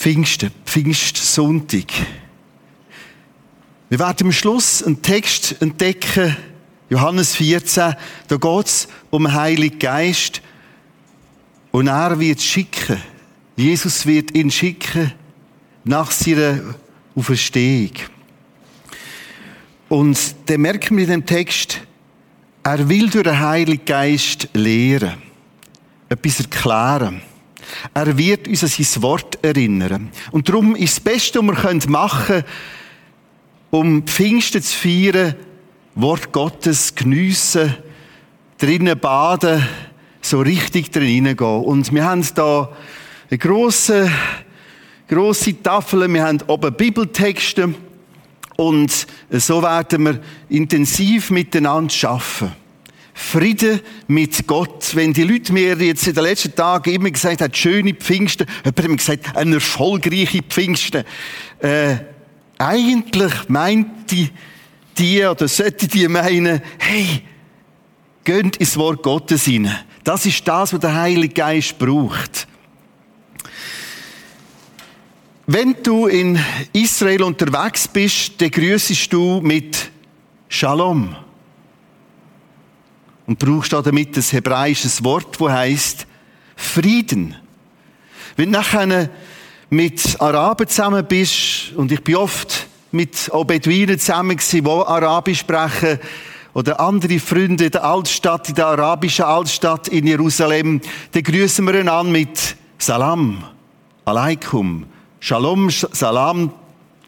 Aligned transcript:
Pfingsten, 0.00 0.50
Pfingstsonntag. 0.64 1.92
Wir 3.90 3.98
werden 3.98 4.28
am 4.28 4.32
Schluss 4.32 4.82
einen 4.82 5.02
Text 5.02 5.60
entdecken, 5.60 6.34
Johannes 6.88 7.34
14, 7.34 7.96
da 8.28 8.36
geht 8.38 8.66
es 8.66 8.88
um 9.10 9.24
den 9.24 9.34
Heiligen 9.34 9.78
Geist. 9.78 10.40
Und 11.70 11.88
er 11.88 12.18
wird 12.18 12.40
schicken. 12.40 12.96
Jesus 13.56 14.06
wird 14.06 14.34
ihn 14.34 14.50
schicken 14.50 15.12
nach 15.84 16.10
seiner 16.12 16.76
Auferstehung. 17.14 17.92
Und 19.90 20.18
dann 20.46 20.62
merken 20.62 20.96
wir 20.96 21.04
in 21.04 21.10
dem 21.10 21.26
Text, 21.26 21.78
er 22.62 22.88
will 22.88 23.10
durch 23.10 23.24
den 23.24 23.38
Heiligen 23.38 23.84
Geist 23.84 24.48
lehren, 24.54 25.20
etwas 26.08 26.40
erklären. 26.40 27.20
Er 27.94 28.16
wird 28.16 28.48
uns 28.48 28.62
an 28.62 28.68
sein 28.68 29.02
Wort 29.02 29.38
erinnern. 29.42 30.10
Und 30.30 30.48
darum 30.48 30.76
ist 30.76 30.96
das 30.96 31.00
Beste, 31.00 31.40
was 31.46 31.64
wir 31.64 31.90
machen 31.90 32.26
können, 32.26 32.44
um 33.70 34.02
Pfingsten 34.02 34.62
zu 34.62 34.76
feiern, 34.76 35.34
Wort 35.94 36.32
Gottes 36.32 36.94
geniessen, 36.94 37.74
drinnen 38.58 38.98
baden, 38.98 39.66
so 40.20 40.40
richtig 40.40 40.90
drin 40.90 41.06
hineingehen. 41.06 41.64
Und 41.64 41.92
wir 41.92 42.04
haben 42.04 42.24
da 42.34 42.70
eine 43.30 43.38
grosse, 43.38 44.10
grosse 45.08 45.62
Tafel, 45.62 46.12
wir 46.12 46.24
haben 46.24 46.38
oben 46.46 46.74
Bibeltexte 46.74 47.74
und 48.56 49.06
so 49.30 49.62
werden 49.62 50.04
wir 50.04 50.20
intensiv 50.48 51.30
miteinander 51.30 51.94
arbeiten. 52.08 52.52
Friede 53.20 53.80
mit 54.08 54.46
Gott. 54.46 54.94
Wenn 54.94 55.12
die 55.12 55.22
Leute 55.22 55.52
mir 55.52 55.76
jetzt 55.76 56.06
in 56.06 56.14
den 56.14 56.24
letzten 56.24 56.54
Tagen 56.54 56.90
immer 56.90 57.10
gesagt 57.10 57.42
haben, 57.42 57.54
schöne 57.54 57.94
Pfingsten, 57.94 58.46
jemand 58.64 58.78
hat 58.78 58.88
mir 58.88 58.96
gesagt, 58.96 59.36
eine 59.36 59.54
erfolgreiche 59.56 60.42
Pfingsten. 60.42 61.04
Äh, 61.60 61.96
eigentlich 62.58 63.32
meint 63.48 64.10
die, 64.10 64.30
die 64.98 65.24
oder 65.24 65.46
sollte 65.46 65.86
die 65.86 66.08
meinen, 66.08 66.60
hey, 66.78 67.22
gönnt 68.24 68.56
ins 68.56 68.76
Wort 68.76 69.02
Gottes 69.02 69.44
hinein. 69.44 69.78
Das 70.02 70.26
ist 70.26 70.48
das, 70.48 70.72
was 70.72 70.80
der 70.80 70.94
Heilige 70.94 71.34
Geist 71.34 71.78
braucht. 71.78 72.48
Wenn 75.46 75.76
du 75.82 76.06
in 76.06 76.38
Israel 76.72 77.22
unterwegs 77.22 77.86
bist, 77.86 78.40
dann 78.40 78.50
grüßest 78.50 79.12
du 79.12 79.40
mit 79.40 79.90
Shalom. 80.48 81.14
Und 83.26 83.38
brauchst 83.38 83.72
damit 83.72 84.16
das 84.16 84.32
hebräisches 84.32 85.04
Wort, 85.04 85.38
wo 85.38 85.50
heißt 85.50 86.06
Frieden. 86.56 87.36
Wenn 88.36 88.52
du 88.52 88.58
nachher 88.58 89.10
mit 89.70 90.20
Araben 90.20 90.66
zusammen 90.66 91.04
bist, 91.06 91.72
und 91.76 91.92
ich 91.92 92.02
bin 92.02 92.16
oft 92.16 92.66
mit 92.90 93.30
Beduinen 93.46 93.98
zusammen 93.98 94.36
gewesen, 94.36 94.64
die 94.64 94.70
Arabisch 94.70 95.40
sprechen, 95.40 95.98
oder 96.52 96.80
andere 96.80 97.18
Freunde 97.18 97.66
in 97.66 97.70
der 97.70 97.84
Altstadt, 97.84 98.48
in 98.48 98.54
der 98.56 98.66
arabischen 98.66 99.24
Altstadt 99.24 99.88
in 99.88 100.06
Jerusalem, 100.06 100.80
dann 101.12 101.22
grüßen 101.22 101.64
wir 101.64 101.74
einander 101.74 102.10
mit 102.10 102.56
Salam, 102.78 103.44
Alaikum, 104.04 104.86
Shalom, 105.20 105.70
Salam, 105.70 106.52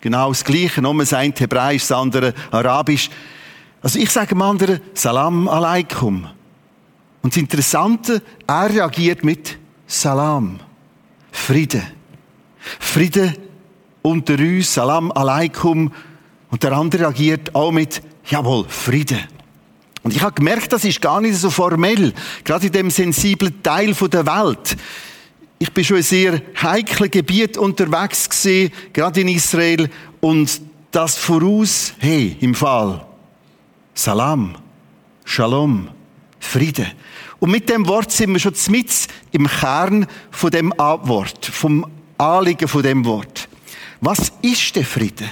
genau 0.01 0.29
das 0.29 0.45
Gleiche, 0.45 0.83
nur 0.83 0.97
das 0.99 1.13
eine 1.13 1.33
Hebräisch, 1.37 1.83
das 1.83 1.93
andere 1.93 2.35
Arabisch. 2.51 3.11
Also 3.83 3.99
ich 3.99 4.11
sage 4.11 4.29
dem 4.29 4.43
anderen 4.43 4.81
Salam 4.95 5.49
Alaikum. 5.49 6.29
Und 7.21 7.35
das 7.35 7.41
Interessante, 7.41 8.23
er 8.47 8.71
reagiert 8.71 9.25
mit 9.25 9.59
Salam, 9.87 10.61
Friede. 11.33 11.83
Friede 12.79 13.35
unter 14.03 14.35
uns, 14.35 14.73
Salam 14.73 15.11
Alaikum. 15.11 15.93
Und 16.51 16.63
der 16.63 16.73
andere 16.73 17.05
reagiert 17.05 17.55
auch 17.57 17.73
mit 17.73 18.03
Jawohl, 18.25 18.67
Friede. 18.69 19.19
Und 20.05 20.15
ich 20.15 20.23
habe 20.23 20.35
gemerkt, 20.35 20.73
das 20.73 20.85
ist 20.85 21.01
gar 21.01 21.21
nicht 21.21 21.37
so 21.37 21.51
formell, 21.51 22.13
gerade 22.45 22.67
in 22.67 22.73
dem 22.73 22.91
sensiblen 22.91 23.63
Teil 23.63 23.95
der 23.95 24.27
Welt. 24.27 24.77
Ich 25.59 25.73
bin 25.73 25.85
schon 25.85 25.99
in 25.99 26.03
sehr 26.03 26.43
heiklen 26.61 27.11
Gebiet 27.11 27.57
unterwegs 27.57 28.29
gewesen, 28.29 28.73
gerade 28.93 29.21
in 29.21 29.29
Israel, 29.29 29.89
und 30.21 30.61
das 30.91 31.17
voraus, 31.17 31.95
hey, 31.99 32.37
im 32.41 32.55
Fall, 32.55 33.07
Salam, 33.95 34.57
Shalom, 35.25 35.89
Friede. 36.41 36.87
Und 37.39 37.51
mit 37.51 37.69
dem 37.69 37.87
Wort 37.87 38.11
sind 38.11 38.33
wir 38.33 38.41
schon 38.41 38.55
mit 38.69 38.91
im 39.31 39.47
Kern 39.47 40.07
von 40.31 40.51
dem 40.51 40.73
Wort, 40.79 41.47
vom 41.47 41.87
Anliegen 42.19 42.69
von 42.69 42.83
dem 42.83 43.05
Wort. 43.05 43.49
Was 44.01 44.33
ist 44.43 44.75
der 44.77 44.85
Friede? 44.85 45.29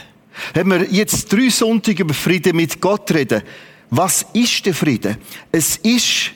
Wenn 0.54 0.68
wir 0.68 0.84
jetzt 0.90 1.32
drei 1.32 1.48
Sonntage 1.48 2.02
über 2.02 2.14
Frieden 2.14 2.56
mit 2.56 2.80
Gott 2.80 3.10
reden, 3.12 3.42
was 3.90 4.24
ist 4.32 4.64
der 4.64 4.74
Friede? 4.74 5.18
Es 5.50 5.76
ist 5.78 6.32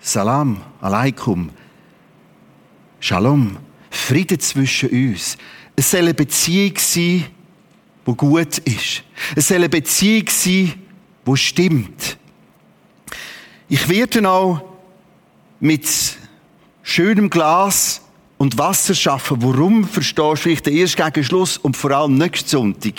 Salam, 0.00 0.60
Alaikum, 0.80 1.50
Shalom, 3.00 3.56
Friede 3.90 4.38
zwischen 4.38 4.88
uns. 4.90 5.36
Es 5.74 5.90
soll 5.90 6.00
eine 6.00 6.14
Beziehung 6.14 6.74
sein, 6.76 7.24
die 8.06 8.16
gut 8.16 8.58
ist. 8.58 9.02
Es 9.34 9.48
soll 9.48 9.58
eine 9.58 9.68
Beziehung 9.68 10.28
sein, 10.28 10.74
die 11.26 11.36
stimmt. 11.36 12.18
Ich 13.68 13.88
werde 13.88 14.28
auch 14.28 14.62
mit 15.60 15.88
schönem 16.82 17.30
Glas 17.30 18.02
und 18.42 18.58
Wasser 18.58 18.94
schaffen. 18.94 19.40
Warum 19.40 19.86
verstehst 19.86 20.44
du 20.44 20.70
den 20.70 20.76
ersten 20.76 21.04
gegen 21.04 21.24
Schluss 21.24 21.58
und 21.58 21.76
vor 21.76 21.92
allem 21.92 22.18
nächsten 22.18 22.48
Sonntag, 22.48 22.94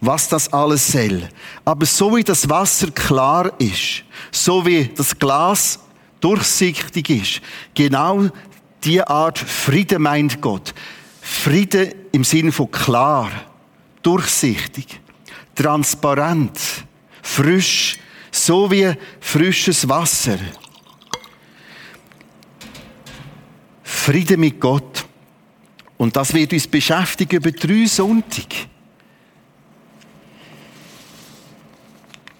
was 0.00 0.28
das 0.28 0.50
alles 0.52 0.90
soll. 0.90 1.28
Aber 1.66 1.84
so 1.84 2.16
wie 2.16 2.24
das 2.24 2.48
Wasser 2.48 2.90
klar 2.90 3.52
ist, 3.58 4.04
so 4.32 4.64
wie 4.64 4.86
das 4.96 5.18
Glas 5.18 5.80
durchsichtig 6.20 7.10
ist, 7.10 7.40
genau 7.74 8.30
die 8.82 9.02
Art 9.02 9.38
Friede 9.38 9.98
meint 9.98 10.40
Gott. 10.40 10.72
Friede 11.20 11.94
im 12.12 12.24
Sinne 12.24 12.50
von 12.50 12.70
klar, 12.70 13.30
durchsichtig, 14.02 14.98
transparent, 15.54 16.58
frisch, 17.22 17.98
so 18.30 18.70
wie 18.70 18.92
frisches 19.20 19.88
Wasser. 19.88 20.38
Friede 23.82 24.36
mit 24.36 24.60
Gott. 24.60 25.04
Und 25.96 26.16
das 26.16 26.32
wird 26.32 26.52
uns 26.52 26.66
beschäftigen 26.66 27.36
über 27.36 27.52
drei 27.52 27.84
Sonntage. 27.86 28.66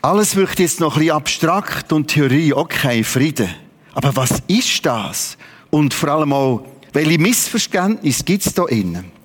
Alles 0.03 0.35
wirkt 0.35 0.59
jetzt 0.61 0.81
noch 0.81 0.95
ein 0.95 1.01
bisschen 1.01 1.17
abstrakt 1.17 1.93
und 1.93 2.07
Theorie. 2.07 2.55
Okay, 2.55 3.05
Friede. 3.05 3.51
Aber 3.93 4.17
was 4.17 4.43
ist 4.47 4.87
das? 4.87 5.37
Und 5.69 5.93
vor 5.93 6.09
allem 6.09 6.33
auch, 6.33 6.67
welche 6.93 7.19
Missverständnisse 7.19 8.25
gibt 8.25 8.47
es 8.47 8.55
da 8.55 8.65
innen? 8.67 9.19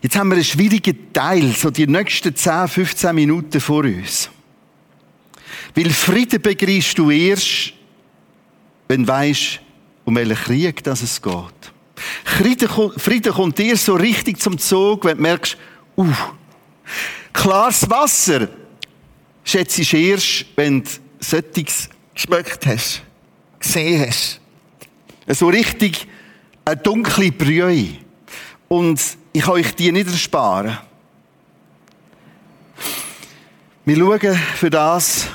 Jetzt 0.00 0.16
haben 0.16 0.28
wir 0.28 0.36
einen 0.36 0.44
schwierigen 0.44 1.12
Teil, 1.12 1.52
so 1.52 1.70
die 1.70 1.86
nächsten 1.86 2.34
10, 2.34 2.68
15 2.68 3.14
Minuten 3.14 3.60
vor 3.60 3.84
uns. 3.84 4.30
Weil 5.74 5.90
Frieden 5.90 6.40
begreifst 6.40 6.98
du 6.98 7.10
erst, 7.10 7.72
wenn 8.86 9.02
du 9.02 9.08
weißt, 9.08 9.60
um 10.04 10.14
welchen 10.14 10.36
Krieg 10.36 10.82
das 10.84 11.02
es 11.02 11.20
geht. 11.20 11.72
Frieden, 12.24 13.32
kommt 13.32 13.58
dir 13.58 13.76
so 13.76 13.94
richtig 13.94 14.40
zum 14.40 14.56
Zug, 14.56 15.04
wenn 15.04 15.16
du 15.16 15.22
merkst, 15.22 15.56
uh, 15.96 16.06
klares 17.32 17.88
Wasser 17.90 18.48
schätze 19.42 19.82
ich 19.82 19.94
erst, 19.94 20.46
wenn 20.56 20.82
du 20.82 20.90
solches 21.18 21.88
geschmeckt 22.14 22.66
hast, 22.66 23.02
gesehen 23.58 24.06
hast. 24.06 24.40
So 25.26 25.48
richtig 25.48 26.06
eine 26.64 26.76
dunkle 26.76 27.32
Brühe. 27.32 27.96
Und 28.68 29.17
ich 29.32 29.42
kann 29.42 29.54
euch 29.54 29.74
die 29.74 29.92
nicht 29.92 30.08
ersparen. 30.08 30.78
Wir 33.84 33.96
schauen 33.96 34.36
für 34.56 34.70
das 34.70 35.28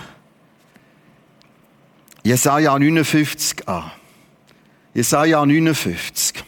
Jesaja 2.24 2.78
59 2.78 3.68
an. 3.68 3.92
Jesaja 4.94 5.46
59. 5.46 6.44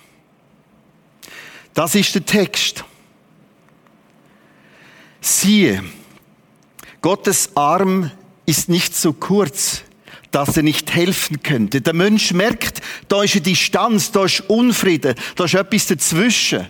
Das 1.73 1.95
ist 1.95 2.15
der 2.15 2.25
Text. 2.25 2.85
Siehe, 5.19 5.83
Gottes 7.01 7.49
Arm 7.55 8.11
ist 8.45 8.69
nicht 8.69 8.95
so 8.95 9.11
kurz, 9.11 9.81
dass 10.31 10.55
er 10.55 10.63
nicht 10.63 10.93
helfen 10.93 11.41
könnte. 11.41 11.81
Der 11.81 11.93
Mensch 11.93 12.31
merkt, 12.33 12.81
da 13.07 13.23
ist 13.23 13.33
eine 13.33 13.41
Distanz, 13.41 14.11
da 14.11 14.25
ist 14.25 14.41
Unfrieden, 14.49 15.15
da 15.35 15.45
ist 15.45 15.55
etwas 15.55 15.87
dazwischen. 15.87 16.67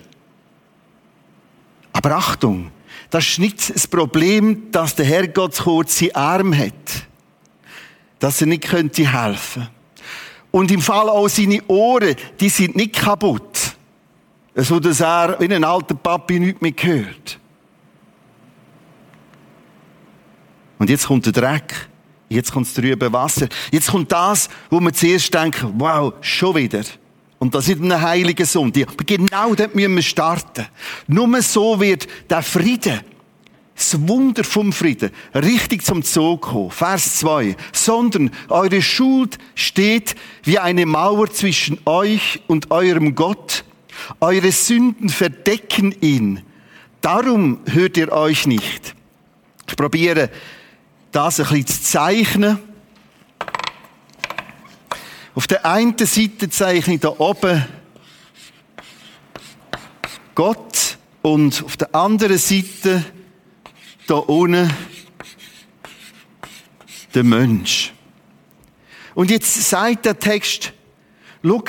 Aber 1.95 2.18
Achtung, 2.18 2.71
das 3.09 3.25
ist 3.25 3.39
nicht 3.39 3.74
das 3.74 3.88
Problem, 3.88 4.69
dass 4.69 4.95
der 4.95 5.06
Herrgott 5.06 5.57
kurze 5.57 6.13
Arm 6.13 6.53
hat, 6.53 6.74
dass 8.19 8.42
er 8.42 8.47
nicht 8.47 8.65
könnte 8.65 9.09
helfen. 9.09 9.69
Und 10.51 10.71
im 10.71 10.81
Fall 10.81 11.07
auch 11.07 11.30
seine 11.30 11.63
Ohren, 11.68 12.18
die 12.38 12.50
sind 12.50 12.75
nicht 12.75 12.95
kaputt. 12.95 13.77
so 14.56 14.77
dass 14.81 15.00
er 15.00 15.39
wie 15.39 15.45
ein 15.45 15.63
alter 15.63 15.95
Papi 15.95 16.38
nichts 16.38 16.62
mehr 16.62 16.74
hört. 16.77 17.39
Und 20.77 20.89
jetzt 20.89 21.07
kommt 21.07 21.25
der 21.25 21.31
Dreck. 21.31 21.88
Jetzt 22.27 22.51
kommt 22.51 22.68
das 22.68 22.74
trübe 22.74 23.13
Wasser. 23.13 23.47
Jetzt 23.71 23.89
kommt 23.89 24.12
das, 24.12 24.50
wo 24.69 24.81
man 24.81 24.94
zuerst 24.94 25.33
denkt, 25.33 25.65
wow, 25.77 26.13
schon 26.19 26.56
wieder. 26.56 26.83
Und 27.45 27.53
das 27.53 27.68
ist 27.68 27.80
eine 27.80 28.01
heilige 28.01 28.44
Sonntag. 28.44 28.88
Aber 28.88 29.03
genau 29.03 29.53
dort 29.53 29.75
müssen 29.75 29.94
wir 29.94 30.01
starten. 30.01 30.65
Nur 31.06 31.44
so 31.44 31.80
wird 31.80 32.07
der 32.27 32.42
Frieden, 32.42 33.01
das 33.75 34.07
Wunder 34.07 34.44
vom 34.44 34.74
Frieden, 34.74 35.12
richtig 35.36 35.86
zum 35.86 36.01
Zug 36.01 36.42
kommen. 36.42 36.71
Vers 36.71 37.18
2. 37.19 37.56
Sondern 37.71 38.31
eure 38.50 38.81
Schuld 38.81 39.38
steht 39.53 40.15
wie 40.44 40.57
eine 40.57 40.88
Mauer 40.88 41.30
zwischen 41.30 41.77
euch 41.86 42.42
und 42.47 42.71
eurem 42.71 43.13
Gott. 43.13 43.63
Eure 44.19 44.51
Sünden 44.51 45.09
verdecken 45.09 45.94
ihn. 46.01 46.42
Darum 47.01 47.59
hört 47.68 47.95
ihr 47.97 48.12
euch 48.12 48.47
nicht. 48.47 48.95
Ich 49.68 49.75
probiere, 49.75 50.31
das 51.12 51.39
ein 51.39 51.45
bisschen 51.45 51.68
zu 51.68 51.81
zeichnen. 51.83 52.57
Auf 55.36 55.48
der 55.48 55.66
einen 55.66 55.98
Seite 55.98 56.50
zeichne 56.50 56.94
ich 56.94 57.02
da 57.02 57.10
oben 57.10 57.66
Gott 60.34 60.98
und 61.22 61.62
auf 61.66 61.76
der 61.76 61.94
anderen 61.94 62.38
Seite 62.38 63.04
da 64.08 64.16
unten 64.16 64.72
der 67.14 67.24
Mensch. 67.26 67.94
Und 69.14 69.30
jetzt 69.30 69.70
sagt 69.70 70.06
der 70.06 70.18
Text, 70.18 70.72
schau, 71.44 71.64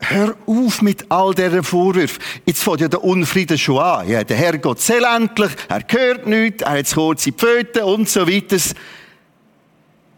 hör 0.00 0.36
auf 0.46 0.82
mit 0.82 1.12
all 1.12 1.32
diesen 1.32 1.62
Vorwürfen. 1.62 2.20
Jetzt 2.44 2.64
fängt 2.64 2.80
ja 2.80 2.88
der 2.88 3.04
Unfrieden 3.04 3.56
schon 3.56 3.78
an. 3.78 4.08
Ja, 4.08 4.24
der 4.24 4.36
Herr 4.36 4.58
Gott 4.58 4.80
endlich, 4.90 5.52
er 5.68 5.84
hört 5.86 6.26
nichts, 6.26 6.62
er 6.64 6.78
hat 6.78 6.92
kurze 6.92 7.30
Pfoten 7.30 7.84
und 7.84 8.08
so 8.08 8.26
weiter. 8.26 8.56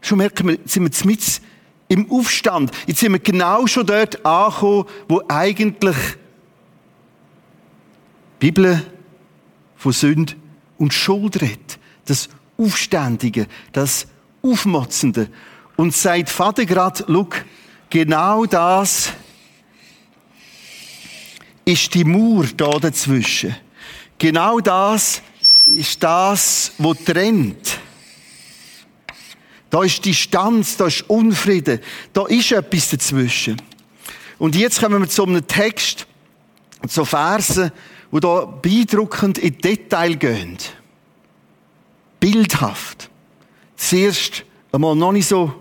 Schon 0.01 0.19
merken 0.19 0.49
wir, 0.49 0.59
sind 0.65 0.85
wir 0.85 1.07
mit 1.07 1.43
im 1.93 2.11
Aufstand. 2.11 2.71
Jetzt 2.87 3.01
sind 3.01 3.13
wir 3.13 3.19
genau 3.19 3.67
schon 3.67 3.85
dort 3.85 4.25
angekommen, 4.25 4.87
wo 5.09 5.21
eigentlich 5.29 5.97
die 8.41 8.47
Bibel 8.47 8.83
von 9.77 9.93
Sünde 9.93 10.33
und 10.79 10.95
Schuld 10.95 11.43
redet. 11.43 11.79
Das 12.07 12.31
Aufständige, 12.57 13.47
das 13.73 14.07
Aufmotzende. 14.43 15.29
Und 15.77 15.95
sagt 15.95 16.31
Vater 16.31 16.65
gerade, 16.65 17.05
schau, 17.07 17.29
genau 17.91 18.47
das 18.47 19.13
ist 21.67 21.93
die 21.93 22.05
Mauer 22.05 22.47
da 22.57 22.71
dazwischen. 22.79 23.55
Genau 24.17 24.61
das 24.61 25.21
ist 25.67 26.03
das, 26.03 26.73
was 26.79 27.05
trennt. 27.05 27.82
Da 29.73 29.83
ist 29.83 30.05
Distanz, 30.05 30.77
da 30.77 30.89
ist 30.89 31.09
Unfrieden, 31.09 31.81
da 32.13 32.27
ist 32.27 32.53
etwas 32.53 32.91
dazwischen. 32.91 33.57
Und 34.37 34.55
jetzt 34.55 34.83
kommen 34.83 35.01
wir 35.01 35.09
zu 35.09 35.25
einem 35.25 35.47
Text, 35.47 36.07
zu 36.87 37.07
Versen, 37.07 37.73
die 38.13 38.21
da 38.21 38.45
beeindruckend 38.45 39.39
in 39.39 39.57
Detail 39.57 40.17
gehen. 40.17 40.59
Bildhaft. 42.21 43.09
Zuerst 43.75 44.45
einmal 44.73 44.95
noch 44.95 45.13
nicht 45.13 45.29
so 45.29 45.55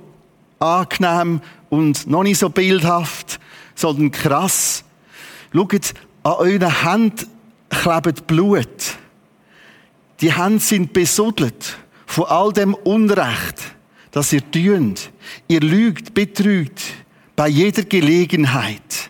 angenehm 0.59 1.39
und 1.69 2.05
noch 2.05 2.23
nicht 2.23 2.39
so 2.39 2.49
bildhaft, 2.49 3.39
sondern 3.75 4.11
krass. 4.11 4.83
Schaut, 5.53 5.93
an 6.23 6.33
euren 6.33 6.83
Händen 6.83 7.27
klebt 7.69 8.27
Blut. 8.27 8.67
Die 10.19 10.33
Hände 10.33 10.59
sind 10.59 10.91
besudelt 10.91 11.77
von 12.05 12.25
all 12.25 12.51
dem 12.51 12.73
Unrecht, 12.73 13.55
das 14.11 14.33
ihr 14.33 14.51
tut. 14.51 15.09
Ihr 15.47 15.61
lügt, 15.61 16.13
betrügt 16.13 16.81
bei 17.35 17.47
jeder 17.47 17.83
Gelegenheit. 17.83 19.09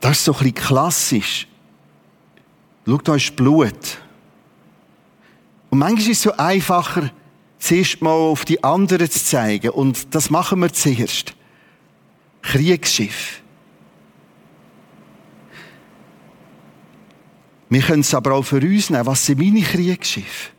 Das 0.00 0.18
ist 0.18 0.24
so 0.24 0.32
ein 0.32 0.38
bisschen 0.38 0.54
klassisch. 0.54 1.48
Schaut, 2.86 3.08
ist 3.08 3.36
Blut. 3.36 3.98
Und 5.70 5.78
manchmal 5.78 6.02
ist 6.02 6.18
es 6.18 6.22
so 6.22 6.36
einfacher, 6.36 7.10
zuerst 7.58 8.02
mal 8.02 8.10
auf 8.10 8.44
die 8.44 8.62
anderen 8.62 9.10
zu 9.10 9.24
zeigen. 9.24 9.70
Und 9.70 10.14
das 10.14 10.28
machen 10.28 10.60
wir 10.60 10.72
zuerst. 10.72 11.34
Kriegsschiff. 12.42 13.42
Wir 17.74 17.82
können 17.82 18.02
es 18.02 18.14
aber 18.14 18.34
auch 18.34 18.44
für 18.44 18.60
uns 18.60 18.88
nehmen. 18.88 19.04
Was 19.04 19.26
sind 19.26 19.40
meine 19.40 19.60
Kriegsschiffe? 19.60 20.50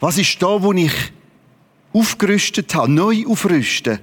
Was 0.00 0.16
ist 0.16 0.40
da, 0.40 0.62
wo 0.62 0.72
ich 0.72 0.90
aufgerüstet 1.92 2.74
habe, 2.74 2.90
neu 2.90 3.26
aufrüsten? 3.26 3.98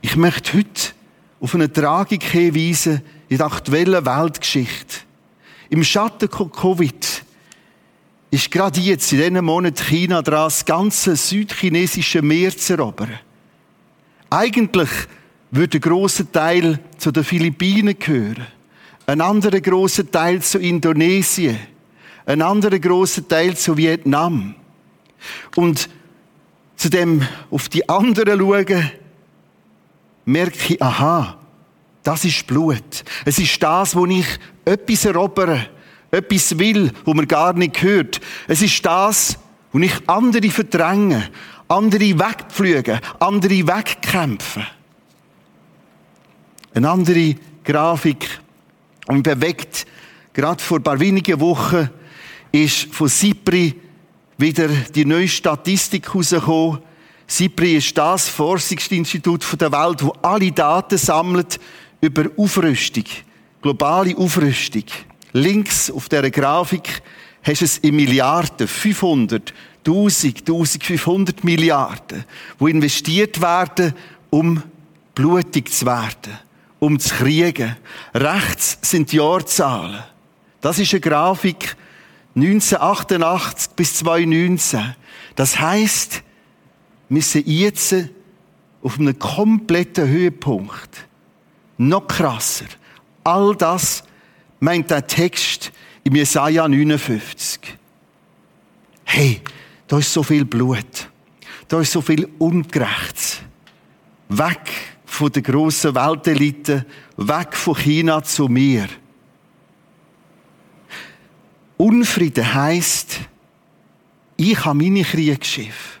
Ich 0.00 0.16
möchte 0.16 0.56
heute 0.56 0.92
auf 1.42 1.54
eine 1.54 1.70
Tragik 1.70 2.22
hinweisen 2.22 3.02
in 3.28 3.36
der 3.36 3.48
aktuellen 3.48 4.06
Weltgeschichte. 4.06 5.00
Im 5.68 5.84
Schatten 5.84 6.30
von 6.30 6.50
Covid 6.50 7.22
ist 8.30 8.50
gerade 8.50 8.80
jetzt 8.80 9.12
in 9.12 9.18
diesem 9.18 9.44
Monat 9.44 9.78
China 9.78 10.22
dran, 10.22 10.44
das 10.44 10.64
ganze 10.64 11.16
südchinesische 11.16 12.22
Meer 12.22 12.56
zu 12.56 12.72
erobern. 12.72 13.18
Eigentlich 14.30 14.88
würde 15.50 15.76
ein 15.76 15.82
grosser 15.82 16.32
Teil 16.32 16.78
zu 16.96 17.10
den 17.10 17.24
Philippinen 17.24 17.98
gehören, 17.98 18.46
ein 19.06 19.20
anderer 19.20 19.60
grosser 19.60 20.10
Teil 20.10 20.42
zu 20.42 20.58
Indonesien, 20.58 21.58
ein 22.26 22.42
anderer 22.42 22.78
grosser 22.78 23.26
Teil 23.26 23.56
zu 23.56 23.76
Vietnam. 23.76 24.54
Und 25.56 25.88
zu 26.76 26.88
dem 26.88 27.26
auf 27.50 27.68
die 27.68 27.88
anderen 27.88 28.38
schauen, 28.40 28.90
merke 30.24 30.74
ich, 30.74 30.82
aha, 30.82 31.38
das 32.02 32.24
ist 32.24 32.46
Blut. 32.46 33.04
Es 33.24 33.38
ist 33.38 33.62
das, 33.62 33.94
wo 33.94 34.06
ich 34.06 34.26
etwas 34.64 35.04
erobere, 35.04 35.66
etwas 36.10 36.58
will, 36.58 36.92
wo 37.04 37.14
man 37.14 37.28
gar 37.28 37.52
nicht 37.52 37.82
hört. 37.82 38.20
Es 38.48 38.62
ist 38.62 38.84
das, 38.84 39.38
wo 39.72 39.78
ich 39.78 39.92
andere 40.08 40.50
verdränge, 40.50 41.30
andere 41.68 42.18
wegpflüge, 42.18 43.00
andere 43.18 43.66
wegkämpfe. 43.66 44.66
Eine 46.74 46.90
andere 46.90 47.34
Grafik 47.64 48.41
und 49.06 49.22
bewegt, 49.22 49.86
gerade 50.32 50.62
vor 50.62 50.78
ein 50.78 50.82
paar 50.82 51.00
wenigen 51.00 51.40
Wochen 51.40 51.88
ist 52.52 52.92
von 52.94 53.08
SIPRI 53.08 53.74
wieder 54.38 54.68
die 54.68 55.04
neue 55.04 55.28
Statistik 55.28 56.08
herausgekommen. 56.08 56.80
SIPRI 57.26 57.76
ist 57.76 57.96
das 57.96 58.28
Forschungsinstitut 58.28 59.60
der 59.60 59.72
Welt, 59.72 60.02
wo 60.02 60.10
alle 60.22 60.52
Daten 60.52 60.98
sammelt 60.98 61.58
über 62.00 62.24
Aufrüstung, 62.36 63.04
globale 63.62 64.16
Aufrüstung. 64.16 64.84
Links 65.32 65.90
auf 65.90 66.08
der 66.08 66.30
Grafik 66.30 67.02
hast 67.42 67.60
du 67.60 67.64
es 67.64 67.78
in 67.78 67.96
Milliarden, 67.96 68.68
500, 68.68 69.54
1000, 69.86 70.40
1500 70.40 71.42
Milliarden, 71.44 72.24
wo 72.58 72.66
investiert 72.66 73.40
werden, 73.40 73.94
um 74.30 74.62
blutig 75.14 75.72
zu 75.72 75.86
werden, 75.86 76.38
um 76.82 76.98
zu 76.98 77.14
kriegen. 77.14 77.76
Rechts 78.12 78.76
sind 78.82 79.12
die 79.12 79.18
Jahrzahlen. 79.18 80.02
Das 80.60 80.80
ist 80.80 80.92
eine 80.92 81.00
Grafik 81.00 81.76
1988 82.34 83.70
bis 83.76 83.94
2019. 83.98 84.96
Das 85.36 85.60
heißt, 85.60 86.24
wir 87.08 87.22
sind 87.22 87.46
jetzt 87.46 87.94
auf 88.82 88.98
einem 88.98 89.16
kompletten 89.16 90.08
Höhepunkt. 90.08 91.06
Noch 91.78 92.08
krasser. 92.08 92.66
All 93.22 93.54
das 93.54 94.02
meint 94.58 94.90
der 94.90 95.06
Text 95.06 95.70
im 96.02 96.16
Jesaja 96.16 96.66
59. 96.66 97.78
Hey, 99.04 99.40
da 99.86 99.98
ist 99.98 100.12
so 100.12 100.24
viel 100.24 100.44
Blut. 100.44 101.08
Da 101.68 101.80
ist 101.80 101.92
so 101.92 102.00
viel 102.00 102.28
Ungerechts. 102.40 103.38
Weg 104.28 104.92
von 105.12 105.30
der 105.30 105.42
grossen 105.42 105.94
Weltelite, 105.94 106.86
weg 107.18 107.54
von 107.54 107.76
China 107.76 108.22
zu 108.22 108.48
mir. 108.48 108.88
Unfrieden 111.76 112.54
heisst, 112.54 113.20
ich 114.36 114.64
habe 114.64 114.78
meine 114.78 115.04
Kriegsschiffe. 115.04 116.00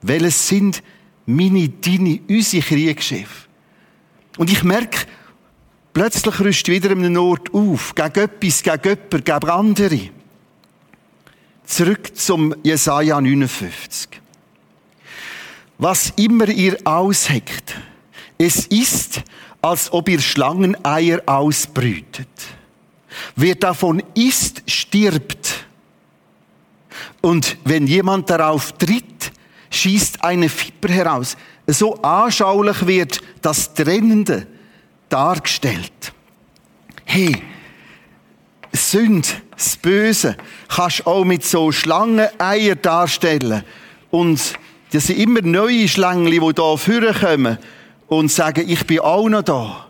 Welches 0.00 0.48
sind 0.48 0.82
meine, 1.26 1.68
deine, 1.68 2.20
unsere 2.28 2.62
Kriegsschiffe? 2.62 3.46
Und 4.38 4.50
ich 4.50 4.62
merke, 4.64 5.06
Plötzlich 5.92 6.38
rüstet 6.38 6.68
wieder 6.68 6.92
an 6.92 7.04
einem 7.04 7.16
Ort 7.16 7.52
auf, 7.52 7.92
gegen 7.92 8.20
etwas, 8.20 8.62
gegen 8.62 8.80
jemanden, 8.84 9.24
gegen 9.24 9.50
andere. 9.50 10.00
Zurück 11.64 12.16
zum 12.16 12.54
Jesaja 12.62 13.20
59. 13.20 14.20
was 15.78 16.12
immer 16.16 16.48
ihr 16.48 16.76
ausheckt, 16.84 17.74
es 18.38 18.66
ist, 18.66 19.22
als 19.60 19.92
ob 19.92 20.08
ihr 20.08 20.20
Schlangeneier 20.20 21.20
ausbrütet. 21.26 22.28
Wer 23.34 23.56
davon 23.56 24.02
isst, 24.14 24.62
stirbt. 24.70 25.66
Und 27.20 27.56
wenn 27.64 27.86
jemand 27.86 28.30
darauf 28.30 28.72
tritt, 28.72 29.32
schießt 29.70 30.22
eine 30.22 30.48
Viper 30.48 30.92
heraus. 30.92 31.36
So 31.66 32.00
anschaulich 32.02 32.86
wird 32.86 33.20
das 33.42 33.74
Trennende 33.74 34.46
dargestellt. 35.08 36.12
Hey, 37.04 37.42
Sünd, 38.72 39.42
das 39.50 39.76
Böse, 39.76 40.36
kannst 40.68 41.06
auch 41.06 41.24
mit 41.24 41.44
so 41.44 41.72
Schlangeneier 41.72 42.76
darstellen. 42.76 43.64
Und 44.10 44.40
das 44.92 45.08
sind 45.08 45.18
immer 45.18 45.42
neue 45.42 45.88
Schlangen, 45.88 46.26
die 46.26 46.40
hier 46.40 46.78
vorkommen 46.78 47.58
und 48.08 48.32
sagen, 48.32 48.68
ich 48.68 48.86
bin 48.86 49.00
auch 49.00 49.28
noch 49.28 49.42
da. 49.42 49.86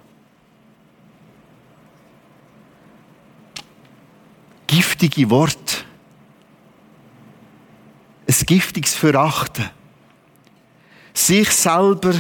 Giftige 4.67 5.31
Worte. 5.31 5.77
Ein 8.27 8.35
giftiges 8.45 8.95
Verachten. 8.95 9.71
Sich 11.15 11.51
selber 11.51 12.15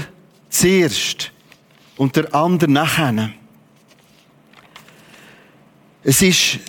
zuerst 0.49 1.33
und 1.97 2.17
der 2.17 2.35
andere 2.35 2.71
nachher. 2.71 3.31
Es 6.03 6.23
ist 6.23 6.61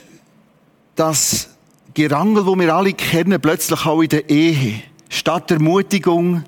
das 0.96 1.50
Gerangel, 1.94 2.46
wo 2.46 2.58
wir 2.58 2.76
alle 2.76 2.94
kennen, 2.94 3.40
plötzlich 3.40 3.86
auch 3.86 4.02
in 4.02 4.10
der 4.10 4.30
Ehe. 4.30 4.84
Statt 5.08 5.50
Ermutigung 5.52 6.44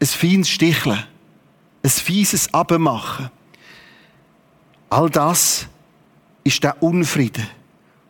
ein 0.00 0.06
feines 0.06 0.48
Sticheln, 0.48 1.04
ein 1.82 1.90
fieses 1.90 2.52
Abmachen. 2.54 3.30
All 4.90 5.10
das 5.10 5.66
ist 6.44 6.62
der 6.62 6.82
Unfrieden, 6.82 7.46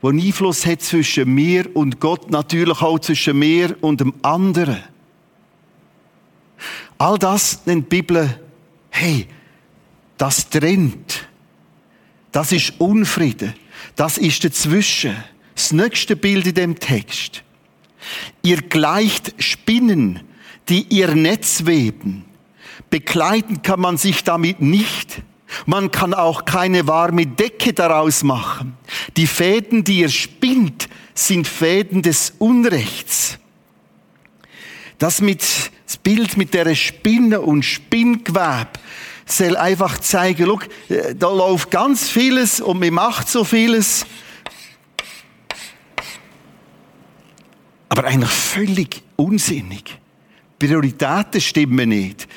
der 0.02 0.10
Einfluss 0.10 0.66
hat 0.66 0.82
zwischen 0.82 1.32
mir 1.32 1.74
und 1.76 2.00
Gott, 2.00 2.30
natürlich 2.30 2.82
auch 2.82 2.98
zwischen 2.98 3.38
mir 3.38 3.76
und 3.82 4.00
dem 4.00 4.14
anderen. 4.22 4.82
All 6.98 7.18
das 7.18 7.64
nennt 7.66 7.84
die 7.84 7.96
Bibel, 7.96 8.40
hey, 8.90 9.28
das 10.18 10.48
trennt. 10.48 11.28
Das 12.32 12.52
ist 12.52 12.74
Unfrieden. 12.78 13.54
Das 13.96 14.18
ist 14.18 14.44
dazwischen. 14.44 15.16
Das 15.54 15.72
nächste 15.72 16.16
Bild 16.16 16.46
in 16.46 16.54
dem 16.54 16.78
Text. 16.78 17.42
Ihr 18.42 18.62
gleicht 18.62 19.34
Spinnen, 19.42 20.20
die 20.68 20.82
ihr 20.88 21.14
Netz 21.14 21.66
weben. 21.66 22.24
Bekleiden 22.90 23.62
kann 23.62 23.80
man 23.80 23.96
sich 23.96 24.24
damit 24.24 24.60
nicht. 24.60 25.22
Man 25.66 25.90
kann 25.90 26.14
auch 26.14 26.44
keine 26.44 26.86
warme 26.86 27.26
Decke 27.26 27.72
daraus 27.72 28.22
machen. 28.22 28.76
Die 29.16 29.26
Fäden, 29.26 29.84
die 29.84 30.00
ihr 30.00 30.08
spinnt, 30.08 30.88
sind 31.14 31.46
Fäden 31.46 32.02
des 32.02 32.34
Unrechts. 32.38 33.38
Das 34.98 35.20
mit, 35.20 35.42
das 35.86 35.96
Bild 35.96 36.36
mit 36.36 36.54
der 36.54 36.74
Spinne 36.74 37.40
und 37.40 37.64
Spinngeweb 37.64 38.78
soll 39.26 39.56
einfach 39.56 39.98
zeigen, 39.98 40.46
schau, 40.46 40.94
äh, 40.94 41.14
da 41.14 41.30
läuft 41.30 41.70
ganz 41.70 42.08
vieles 42.08 42.60
und 42.60 42.80
man 42.80 42.94
macht 42.94 43.28
so 43.28 43.44
vieles. 43.44 44.06
Aber 47.88 48.04
eigentlich 48.04 48.30
völlig 48.30 49.02
unsinnig. 49.16 49.98
Prioritäten 50.58 51.40
stimmen 51.40 51.88
nicht. 51.88 52.28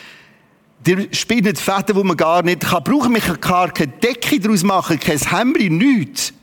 Die 0.86 1.10
spinnen 1.12 1.56
Fäden, 1.56 1.96
die 1.96 2.04
man 2.04 2.18
gar 2.18 2.44
nicht 2.44 2.62
kann 2.62 2.84
brauchen. 2.84 3.12
Man 3.12 3.22
kann 3.22 3.42
gar 3.42 3.72
keine 3.72 3.92
Decke 3.92 4.40
daraus 4.40 4.64
machen, 4.64 5.00
kein 5.00 5.20
Hemd, 5.20 5.60
nichts. 5.72 6.34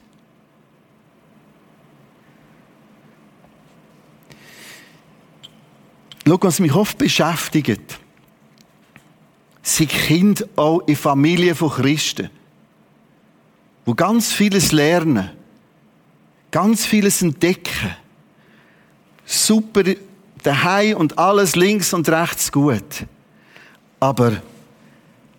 Schau, 6.27 6.39
was 6.41 6.61
mich 6.61 6.73
oft 6.73 6.99
beschäftigt 6.99 7.99
sind 9.63 9.91
Kinder 9.91 10.45
auch 10.57 10.81
in 10.87 10.97
Familien 10.97 11.55
von 11.55 11.71
Christen, 11.71 12.31
wo 13.85 13.95
ganz 13.95 14.33
vieles 14.33 14.73
lernen, 14.73 15.31
ganz 16.51 16.85
vieles 16.85 17.23
entdecken, 17.23 17.97
super 19.25 19.85
daheim 20.43 20.97
und 20.97 21.19
alles 21.19 21.55
links 21.55 21.95
und 21.95 22.09
rechts 22.09 22.51
gut. 22.51 23.07
Aber 24.03 24.33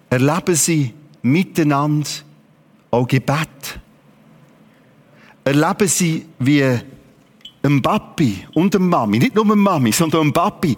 erleben 0.10 0.55
sie 0.55 0.93
miteinander 1.22 2.08
auch 2.91 3.05
Gebet. 3.05 3.77
Erleben 5.43 5.88
sie, 5.89 6.25
wie 6.39 6.63
ein 6.63 7.82
Papi 7.82 8.48
und 8.53 8.74
eine 8.74 8.86
Mami, 8.86 9.20
nicht 9.20 9.36
nur 9.36 9.43
eine 9.43 9.58
Mami, 9.58 9.91
sondern 9.91 10.27
ein 10.27 10.32
Papi, 10.34 10.77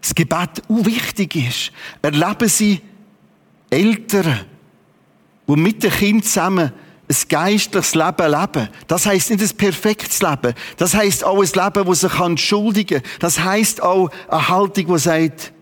das 0.00 0.14
Gebet 0.14 0.62
auch 0.66 0.86
wichtig 0.86 1.36
ist. 1.36 1.72
Erleben 2.00 2.48
Sie 2.48 2.80
Eltern, 3.68 4.40
die 5.46 5.56
mit 5.56 5.82
dem 5.82 5.90
Kind 5.90 6.24
zusammen 6.24 6.72
ein 7.06 7.16
geistliches 7.28 7.94
Leben 7.94 8.30
leben. 8.30 8.68
Das 8.86 9.04
heißt 9.04 9.32
nicht 9.32 9.42
ein 9.42 9.56
perfektes 9.58 10.22
Leben. 10.22 10.54
Das 10.78 10.94
heißt 10.94 11.22
auch 11.22 11.42
ein 11.42 11.50
Leben, 11.52 11.86
das 11.86 12.00
sich 12.00 12.18
entschuldigen 12.18 13.02
kann. 13.02 13.10
Das 13.20 13.40
heißt 13.40 13.82
auch 13.82 14.08
eine 14.26 14.48
Haltung, 14.48 14.86
die 14.86 14.98
sagt, 14.98 15.52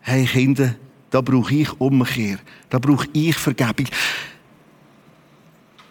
hey 0.00 0.24
Kinder, 0.24 0.74
da 1.10 1.20
brauche 1.20 1.54
ich 1.54 1.80
Umkehr. 1.80 2.38
Da 2.68 2.78
brauche 2.78 3.08
ich 3.12 3.36
Vergebung. 3.36 3.86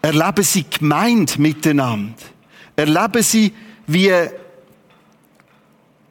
Erleben 0.02 0.44
Sie 0.44 0.66
gemeint 0.70 1.40
miteinander. 1.40 2.14
Erleben 2.76 3.24
Sie, 3.24 3.52
wie 3.88 4.12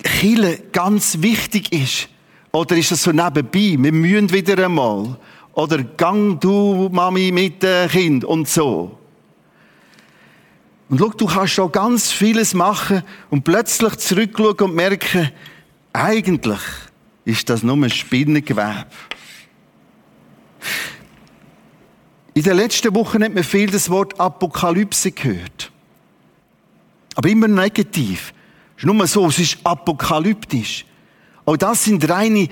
Chile 0.02 0.58
ganz 0.72 1.20
wichtig 1.20 1.72
ist? 1.72 2.08
Oder 2.52 2.76
ist 2.76 2.90
das 2.90 3.02
so 3.02 3.12
nebenbei? 3.12 3.76
Wir 3.78 3.92
müssen 3.92 4.32
wieder 4.32 4.64
einmal. 4.64 5.16
Oder 5.52 5.82
gang 5.82 6.40
du, 6.40 6.88
Mami, 6.92 7.32
mit 7.32 7.62
dem 7.62 7.88
Kind 7.88 8.24
und 8.24 8.48
so. 8.48 8.98
Und 10.88 10.98
schau, 10.98 11.08
du 11.08 11.26
kannst 11.26 11.54
schon 11.54 11.72
ganz 11.72 12.12
vieles 12.12 12.54
machen 12.54 13.02
und 13.30 13.44
plötzlich 13.44 13.96
zurückschauen 13.96 14.56
und 14.60 14.74
merken, 14.74 15.30
eigentlich 15.92 16.60
ist 17.26 17.50
das 17.50 17.62
nur 17.62 17.76
ein 17.76 17.90
Spinnengewebe. 17.90 18.86
In 22.32 22.42
den 22.42 22.56
letzten 22.56 22.94
Wochen 22.94 23.22
hat 23.22 23.34
man 23.34 23.44
viel 23.44 23.68
das 23.68 23.90
Wort 23.90 24.18
Apokalypse 24.18 25.10
gehört. 25.10 25.72
Aber 27.16 27.28
immer 27.28 27.48
negativ. 27.48 28.32
Es 28.76 28.84
ist 28.84 28.86
nur 28.86 29.06
so, 29.06 29.26
es 29.26 29.38
ist 29.38 29.58
apokalyptisch. 29.64 30.86
Auch 31.44 31.56
das 31.56 31.84
sind 31.84 32.08
reine 32.08 32.48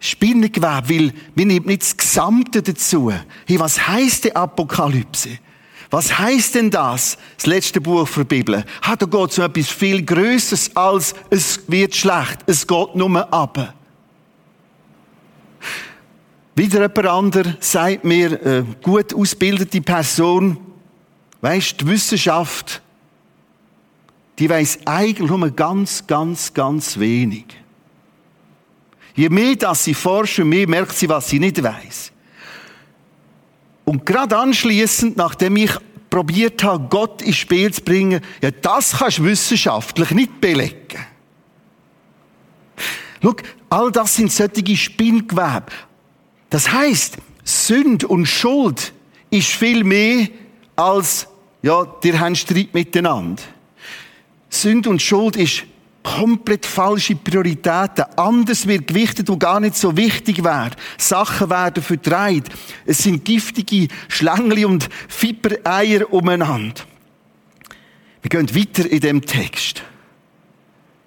Spinnengewebe, 0.00 0.88
weil 0.88 1.12
wir 1.34 1.46
nehmen 1.46 1.66
nicht 1.66 1.82
das 1.82 1.96
Gesamte 1.96 2.60
dazu. 2.62 3.12
Hey, 3.46 3.60
was 3.60 3.86
heißt 3.86 4.24
die 4.24 4.34
Apokalypse? 4.34 5.38
Was 5.94 6.18
heißt 6.18 6.56
denn 6.56 6.72
das? 6.72 7.16
Das 7.36 7.46
letzte 7.46 7.80
Buch 7.80 8.08
der 8.08 8.24
Bibel. 8.24 8.64
Hat 8.82 9.00
da 9.00 9.06
geht 9.06 9.32
so 9.32 9.42
etwas 9.42 9.68
viel 9.68 10.04
Größeres 10.04 10.74
als 10.74 11.14
es 11.30 11.60
wird 11.68 11.94
schlecht. 11.94 12.40
Es 12.46 12.66
geht 12.66 12.96
nur 12.96 13.32
ab. 13.32 13.74
Wieder 16.56 16.80
jemand 16.80 17.06
anderer 17.06 17.54
sagt 17.60 18.02
mir, 18.02 18.40
eine 18.44 18.66
gut 18.82 19.14
ausgebildete 19.14 19.80
Person, 19.82 20.56
weisst, 21.40 21.80
die 21.80 21.86
Wissenschaft 21.86 22.82
die 24.36 24.50
weiß 24.50 24.80
eigentlich 24.84 25.30
nur 25.30 25.48
ganz, 25.50 26.04
ganz, 26.08 26.52
ganz 26.52 26.98
wenig. 26.98 27.44
Je 29.14 29.28
mehr 29.28 29.54
dass 29.54 29.84
sie 29.84 29.94
forschen, 29.94 30.48
mehr 30.48 30.68
merkt 30.68 30.96
sie, 30.96 31.08
was 31.08 31.28
sie 31.28 31.38
nicht 31.38 31.62
weiß. 31.62 32.10
Und 33.84 34.06
gerade 34.06 34.36
anschließend, 34.36 35.16
nachdem 35.16 35.56
ich 35.56 35.72
probiert 36.10 36.62
habe, 36.62 36.86
Gott 36.88 37.22
ins 37.22 37.36
Spiel 37.36 37.72
zu 37.72 37.82
bringen, 37.82 38.20
ja, 38.40 38.50
das 38.50 38.98
kannst 38.98 39.18
du 39.18 39.24
wissenschaftlich 39.24 40.10
nicht 40.12 40.40
belegen. 40.40 41.04
Schau, 43.22 43.34
all 43.70 43.90
das 43.90 44.16
sind 44.16 44.30
solche 44.30 44.76
Spinngewebe. 44.76 45.66
Das 46.50 46.70
heißt, 46.70 47.16
Sünd 47.42 48.04
und 48.04 48.26
Schuld 48.26 48.92
ist 49.30 49.48
viel 49.48 49.84
mehr 49.84 50.28
als, 50.76 51.26
ja, 51.62 51.84
dir 51.84 52.20
haben 52.20 52.36
Streit 52.36 52.72
miteinander. 52.72 53.42
Sünde 54.48 54.88
und 54.88 55.02
Schuld 55.02 55.36
ist 55.36 55.64
komplett 56.04 56.66
falsche 56.66 57.16
Prioritäten. 57.16 58.04
Anders 58.16 58.68
wird 58.68 58.86
gewichtet, 58.86 59.28
wo 59.28 59.36
gar 59.36 59.58
nicht 59.58 59.74
so 59.74 59.96
wichtig 59.96 60.44
wäre. 60.44 60.70
Sachen 60.98 61.50
werden 61.50 61.82
verdreht. 61.82 62.44
Es 62.86 62.98
sind 62.98 63.24
giftige 63.24 63.88
Schlängli 64.08 64.64
und 64.64 64.88
Fibereier 65.08 66.12
umeinander. 66.12 66.82
Wir 68.22 68.28
gehen 68.28 68.54
weiter 68.54 68.88
in 68.88 69.00
dem 69.00 69.22
Text. 69.22 69.82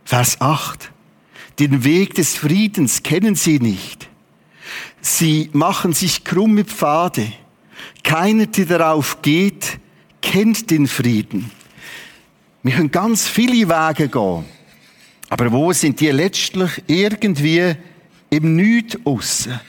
Vers 0.03 0.41
8. 0.41 0.91
Den 1.59 1.83
Weg 1.83 2.15
des 2.15 2.35
Friedens 2.35 3.01
kennen 3.03 3.35
sie 3.35 3.59
nicht. 3.59 4.09
Sie 4.99 5.49
machen 5.53 5.93
sich 5.93 6.23
krumme 6.23 6.65
Pfade. 6.65 7.31
Keiner, 8.03 8.47
der 8.47 8.65
darauf 8.65 9.21
geht, 9.21 9.79
kennt 10.21 10.69
den 10.69 10.87
Frieden. 10.87 11.51
Wir 12.63 12.73
können 12.73 12.91
ganz 12.91 13.27
viele 13.27 13.69
Wege 13.69 14.09
gehen. 14.09 14.56
Aber 15.29 15.51
wo 15.51 15.73
sind 15.73 15.99
die 15.99 16.09
letztlich 16.09 16.83
irgendwie 16.87 17.75
im 18.29 18.55
Nichts 18.55 18.97
aussen? 19.03 19.59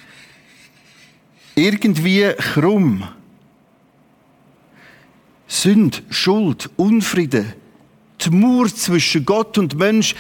Irgendwie 1.54 2.32
krumm. 2.36 3.08
Sünd, 5.48 6.02
Schuld, 6.10 6.70
Unfrieden, 6.76 7.54
die 8.20 8.30
Mauer 8.30 8.68
zwischen 8.68 9.24
Gott 9.24 9.58
und 9.58 9.76
Mensch 9.76 10.14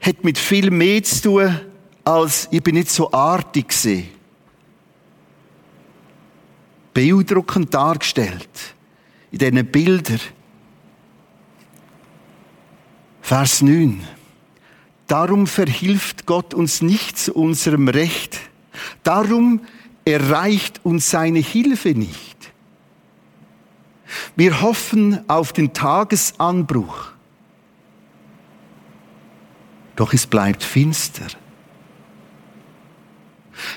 hat 0.00 0.22
mit 0.22 0.38
viel 0.38 0.70
mehr 0.70 1.02
zu 1.02 1.22
tun, 1.22 1.60
als 2.04 2.46
ich 2.50 2.62
bin 2.62 2.76
nicht 2.76 2.90
so 2.90 3.10
artig 3.12 3.68
gesehen. 3.68 4.08
Beeindruckend 6.94 7.74
dargestellt. 7.74 8.48
In 9.32 9.38
diesen 9.38 9.66
Bildern. 9.66 10.20
Vers 13.20 13.60
9. 13.60 14.15
Darum 15.06 15.46
verhilft 15.46 16.26
Gott 16.26 16.52
uns 16.54 16.82
nicht 16.82 17.18
zu 17.18 17.34
unserem 17.34 17.88
Recht. 17.88 18.38
Darum 19.02 19.60
erreicht 20.04 20.80
uns 20.84 21.10
seine 21.10 21.38
Hilfe 21.38 21.90
nicht. 21.90 22.52
Wir 24.34 24.60
hoffen 24.60 25.28
auf 25.28 25.52
den 25.52 25.72
Tagesanbruch. 25.72 27.12
Doch 29.96 30.12
es 30.12 30.26
bleibt 30.26 30.62
finster. 30.62 31.26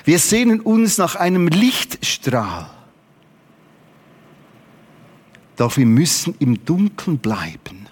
Wir 0.04 0.18
sehnen 0.18 0.60
uns 0.60 0.98
nach 0.98 1.16
einem 1.16 1.48
Lichtstrahl. 1.48 2.70
Doch 5.56 5.76
wir 5.76 5.86
müssen 5.86 6.34
im 6.38 6.64
Dunkeln 6.64 7.18
bleiben. 7.18 7.86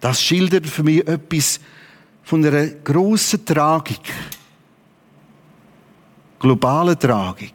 Das 0.00 0.22
schildert 0.22 0.66
für 0.66 0.82
mich 0.82 1.06
etwas 1.06 1.60
von 2.26 2.44
einer 2.44 2.66
grossen 2.66 3.46
Tragik. 3.46 4.12
Globale 6.40 6.98
Tragik. 6.98 7.54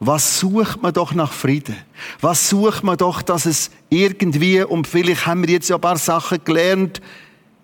Was 0.00 0.38
sucht 0.38 0.82
man 0.82 0.92
doch 0.92 1.14
nach 1.14 1.32
Frieden? 1.32 1.76
Was 2.20 2.50
sucht 2.50 2.84
man 2.84 2.98
doch, 2.98 3.22
dass 3.22 3.46
es 3.46 3.70
irgendwie, 3.88 4.62
und 4.62 4.86
vielleicht 4.86 5.24
haben 5.24 5.46
wir 5.46 5.54
jetzt 5.54 5.70
ja 5.70 5.76
ein 5.76 5.80
paar 5.80 5.96
Sachen 5.96 6.44
gelernt, 6.44 7.00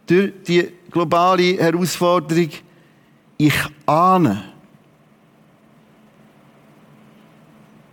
durch 0.06 0.32
die 0.46 0.72
globale 0.90 1.58
Herausforderung, 1.58 2.48
ich 3.36 3.54
ahne, 3.84 4.42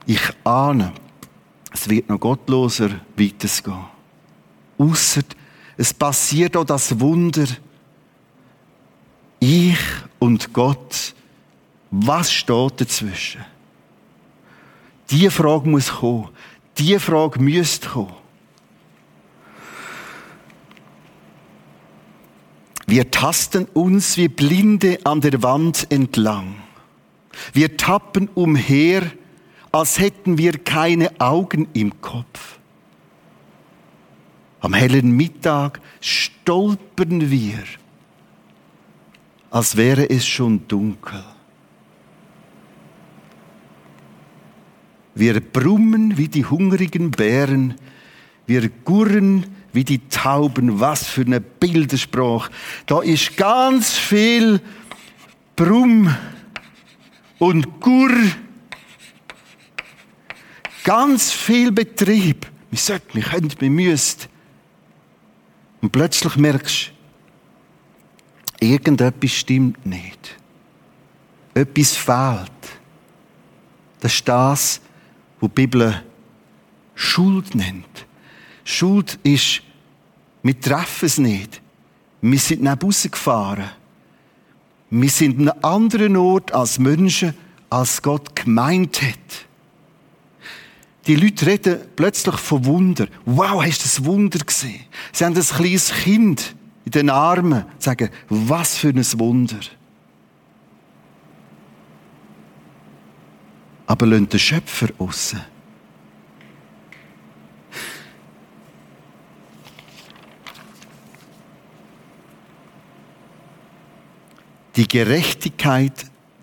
ich 0.06 0.32
ahne, 0.46 0.94
es 1.74 1.90
wird 1.90 2.08
noch 2.08 2.22
gottloser 2.22 3.02
weitergehen. 3.18 3.86
Ausser, 4.78 5.24
es 5.76 5.94
passiert 5.94 6.56
auch 6.56 6.64
das 6.64 6.98
Wunder, 6.98 7.48
ich 9.46 9.78
und 10.20 10.54
Gott, 10.54 11.14
was 11.92 12.32
steht 12.32 12.82
dazwischen? 12.82 13.46
Die 15.12 15.30
Frage 15.30 15.70
muss 15.70 15.92
kommen. 15.92 16.30
Die 16.78 16.98
Frage 16.98 17.40
müsste 17.40 17.90
kommen. 17.90 18.14
Wir 22.88 23.10
tasten 23.12 23.66
uns 23.74 24.18
wie 24.18 24.28
Blinde 24.28 25.00
an 25.04 25.22
der 25.22 25.42
Wand 25.42 25.88
entlang. 25.90 26.56
Wir 27.54 27.78
tappen 27.78 28.30
umher, 28.34 29.04
als 29.72 30.00
hätten 30.00 30.38
wir 30.38 30.54
keine 30.60 31.20
Augen 31.20 31.68
im 31.74 32.02
Kopf. 32.02 32.60
Am 34.62 34.74
hellen 34.74 35.12
Mittag 35.12 35.82
stolpern 36.00 37.30
wir, 37.30 37.60
als 39.56 39.78
wäre 39.78 40.10
es 40.10 40.28
schon 40.28 40.68
dunkel. 40.68 41.24
Wir 45.14 45.40
brummen 45.40 46.18
wie 46.18 46.28
die 46.28 46.44
hungrigen 46.44 47.10
Bären. 47.10 47.76
Wir 48.48 48.68
gurren 48.68 49.46
wie 49.72 49.86
die 49.86 50.10
Tauben. 50.10 50.82
Was 50.82 51.08
für 51.08 51.22
eine 51.22 51.40
Bildersprache. 51.40 52.52
Da 52.86 53.02
ist 53.02 53.38
ganz 53.38 53.94
viel 53.94 54.60
Brumm 55.56 56.14
und 57.40 57.80
Gurr. 57.80 58.12
Ganz 60.84 61.32
viel 61.32 61.72
Betrieb. 61.72 62.46
Wir 62.72 62.80
sollten, 62.80 63.14
wir 63.14 63.24
können, 63.24 63.54
wir 63.58 63.70
müssen. 63.70 64.24
Und 65.82 65.94
plötzlich 65.94 66.36
merkst 66.36 66.90
du, 66.90 66.95
irgendetwas 68.66 69.32
stimmt 69.32 69.86
nicht. 69.86 70.36
Etwas 71.54 71.96
fehlt. 71.96 72.52
Das 74.00 74.14
ist 74.14 74.28
das, 74.28 74.82
wo 75.40 75.48
die 75.48 75.54
Bibel 75.54 76.04
Schuld 76.94 77.56
nennt. 77.56 78.06
Schuld 78.64 79.20
ist, 79.24 79.62
wir 80.44 80.60
treffen 80.60 81.06
es 81.06 81.18
nicht. 81.18 81.62
Wir 82.22 82.40
sind 82.40 82.64
nach 82.64 82.78
Hause 82.82 83.10
gefahren. 83.10 83.70
Wir 84.90 85.10
sind 85.10 85.40
an 85.40 85.50
einem 85.50 85.64
anderen 85.64 86.18
Ort 86.18 86.54
als 86.54 86.80
Menschen, 86.80 87.34
als 87.70 88.02
Gott 88.02 88.36
gemeint 88.36 89.02
hat. 89.02 89.46
Die 91.08 91.16
Leute 91.16 91.46
reden 91.46 91.80
plötzlich 91.96 92.36
von 92.38 92.66
Wunder. 92.66 93.08
Wow, 93.26 93.64
hast 93.64 93.80
du 93.80 93.84
das 93.84 94.06
Wunder 94.06 94.40
gesehen? 94.40 94.82
Sie 95.12 95.24
haben 95.24 95.36
ein 95.36 95.44
kleines 95.44 95.92
Kind 95.92 96.56
in 96.86 96.92
den 96.92 97.10
Armen 97.10 97.64
und 97.64 97.82
sagen, 97.82 98.10
was 98.30 98.78
für 98.78 98.90
ein 98.90 99.04
Wunder. 99.20 99.60
aber 103.88 104.06
lassen 104.06 104.30
den 104.30 104.40
Schöpfer 104.40 104.88
aussen. 104.98 105.42
Die 114.76 114.88
Gerechtigkeit 114.88 115.94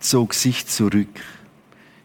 zog 0.01 0.33
sich 0.33 0.67
zurück. 0.67 1.21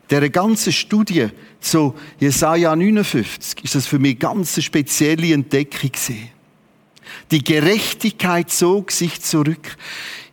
Der 0.09 0.29
ganze 0.29 0.71
Studie 0.71 1.29
zu 1.59 1.95
Jesaja 2.19 2.75
59 2.75 3.63
ist 3.63 3.75
das 3.75 3.87
für 3.87 3.99
mich 3.99 4.11
eine 4.11 4.19
ganz 4.19 4.61
spezielle 4.61 5.33
Entdeckung 5.33 5.91
gewesen. 5.91 6.29
Die 7.31 7.43
Gerechtigkeit 7.43 8.49
zog 8.51 8.91
sich 8.91 9.21
zurück. 9.21 9.77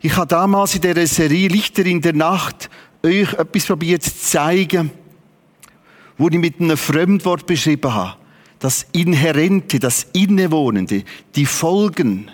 Ich 0.01 0.15
habe 0.17 0.27
damals 0.27 0.75
in 0.75 0.81
der 0.81 1.07
Serie 1.07 1.47
Lichter 1.47 1.85
in 1.85 2.01
der 2.01 2.13
Nacht 2.13 2.69
euch 3.03 3.33
etwas 3.33 3.65
probiert 3.65 4.03
zu 4.03 4.15
zeigen, 4.17 4.91
wo 6.17 6.27
ich 6.27 6.37
mit 6.37 6.59
einem 6.59 6.77
Fremdwort 6.77 7.45
beschrieben 7.45 7.93
habe. 7.93 8.17
Das 8.59 8.87
Inhärente, 8.93 9.79
das 9.79 10.07
Innewohnende, 10.13 11.03
die 11.35 11.45
Folgen. 11.45 12.31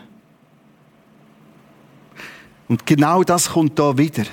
Und 2.67 2.85
genau 2.85 3.23
das 3.23 3.49
kommt 3.49 3.77
da 3.77 3.97
wieder. 3.97 4.23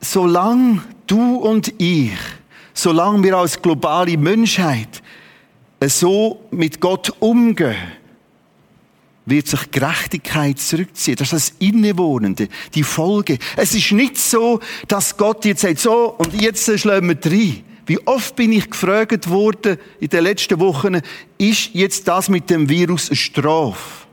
Solange 0.00 0.82
du 1.06 1.36
und 1.36 1.72
ich, 1.78 2.18
solange 2.74 3.22
wir 3.22 3.36
als 3.36 3.60
globale 3.60 4.16
Menschheit 4.16 5.02
so 5.86 6.44
mit 6.50 6.80
Gott 6.80 7.12
umgehen, 7.20 7.76
wird 9.30 9.46
sich 9.46 9.70
Gerechtigkeit 9.70 10.58
zurückziehen. 10.58 11.16
Das 11.16 11.32
ist 11.32 11.50
das 11.50 11.56
Innewohnende, 11.58 12.48
die 12.74 12.82
Folge. 12.82 13.38
Es 13.56 13.74
ist 13.74 13.92
nicht 13.92 14.16
so, 14.18 14.60
dass 14.86 15.16
Gott 15.16 15.44
jetzt 15.44 15.62
sagt, 15.62 15.78
so, 15.78 16.14
und 16.18 16.40
jetzt 16.40 16.78
schlagen 16.78 17.08
wir 17.08 17.30
rein. 17.30 17.64
Wie 17.86 17.98
oft 18.06 18.36
bin 18.36 18.52
ich 18.52 18.68
gefragt 18.68 19.30
worden 19.30 19.78
in 19.98 20.08
den 20.08 20.24
letzten 20.24 20.60
Wochen, 20.60 21.00
ist 21.38 21.70
jetzt 21.72 22.06
das 22.06 22.28
mit 22.28 22.50
dem 22.50 22.68
Virus 22.68 23.08
eine 23.08 23.16
Strafe? 23.16 24.06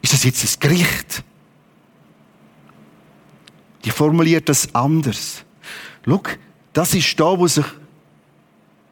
Ist 0.00 0.14
das 0.14 0.24
jetzt 0.24 0.42
ein 0.42 0.60
Gericht? 0.60 1.22
Die 3.84 3.90
formuliert 3.90 4.48
das 4.48 4.74
anders. 4.74 5.44
Schau, 6.06 6.22
das 6.72 6.94
ist 6.94 7.20
da, 7.20 7.38
wo 7.38 7.46
sich 7.46 7.66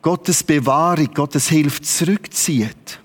Gottes 0.03 0.43
Bewahrung, 0.43 1.13
Gottes 1.15 1.49
Hilfe 1.49 1.81
zurückzieht. 1.83 3.01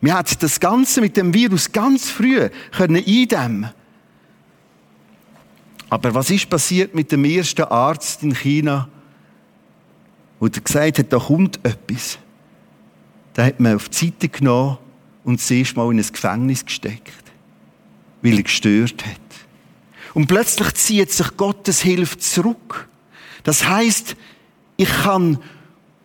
Wir 0.00 0.16
hätten 0.16 0.36
das 0.40 0.58
Ganze 0.58 1.00
mit 1.00 1.16
dem 1.16 1.34
Virus 1.34 1.70
ganz 1.70 2.10
früh 2.10 2.48
können 2.72 3.04
eindämmen 3.04 3.70
Aber 5.90 6.14
was 6.14 6.30
ist 6.30 6.48
passiert 6.48 6.94
mit 6.94 7.12
dem 7.12 7.24
ersten 7.24 7.62
Arzt 7.64 8.22
in 8.22 8.34
China, 8.34 8.88
der 10.40 10.48
gesagt 10.48 10.98
hat, 10.98 11.12
da 11.12 11.18
kommt 11.18 11.60
etwas? 11.64 12.18
Da 13.34 13.44
hat 13.44 13.60
man 13.60 13.76
auf 13.76 13.88
die 13.88 14.06
Seite 14.06 14.28
genommen 14.28 14.78
und 15.24 15.40
zuerst 15.40 15.76
mal 15.76 15.90
in 15.92 15.98
ein 15.98 16.12
Gefängnis 16.12 16.64
gesteckt. 16.64 17.12
weil 18.22 18.36
er 18.36 18.42
gestört 18.42 19.04
hat. 19.06 19.20
Und 20.14 20.26
plötzlich 20.26 20.74
zieht 20.74 21.12
sich 21.12 21.36
Gottes 21.36 21.82
Hilfe 21.82 22.18
zurück. 22.18 22.88
Das 23.44 23.66
heißt, 23.68 24.16
ich 24.76 24.88
kann 24.88 25.38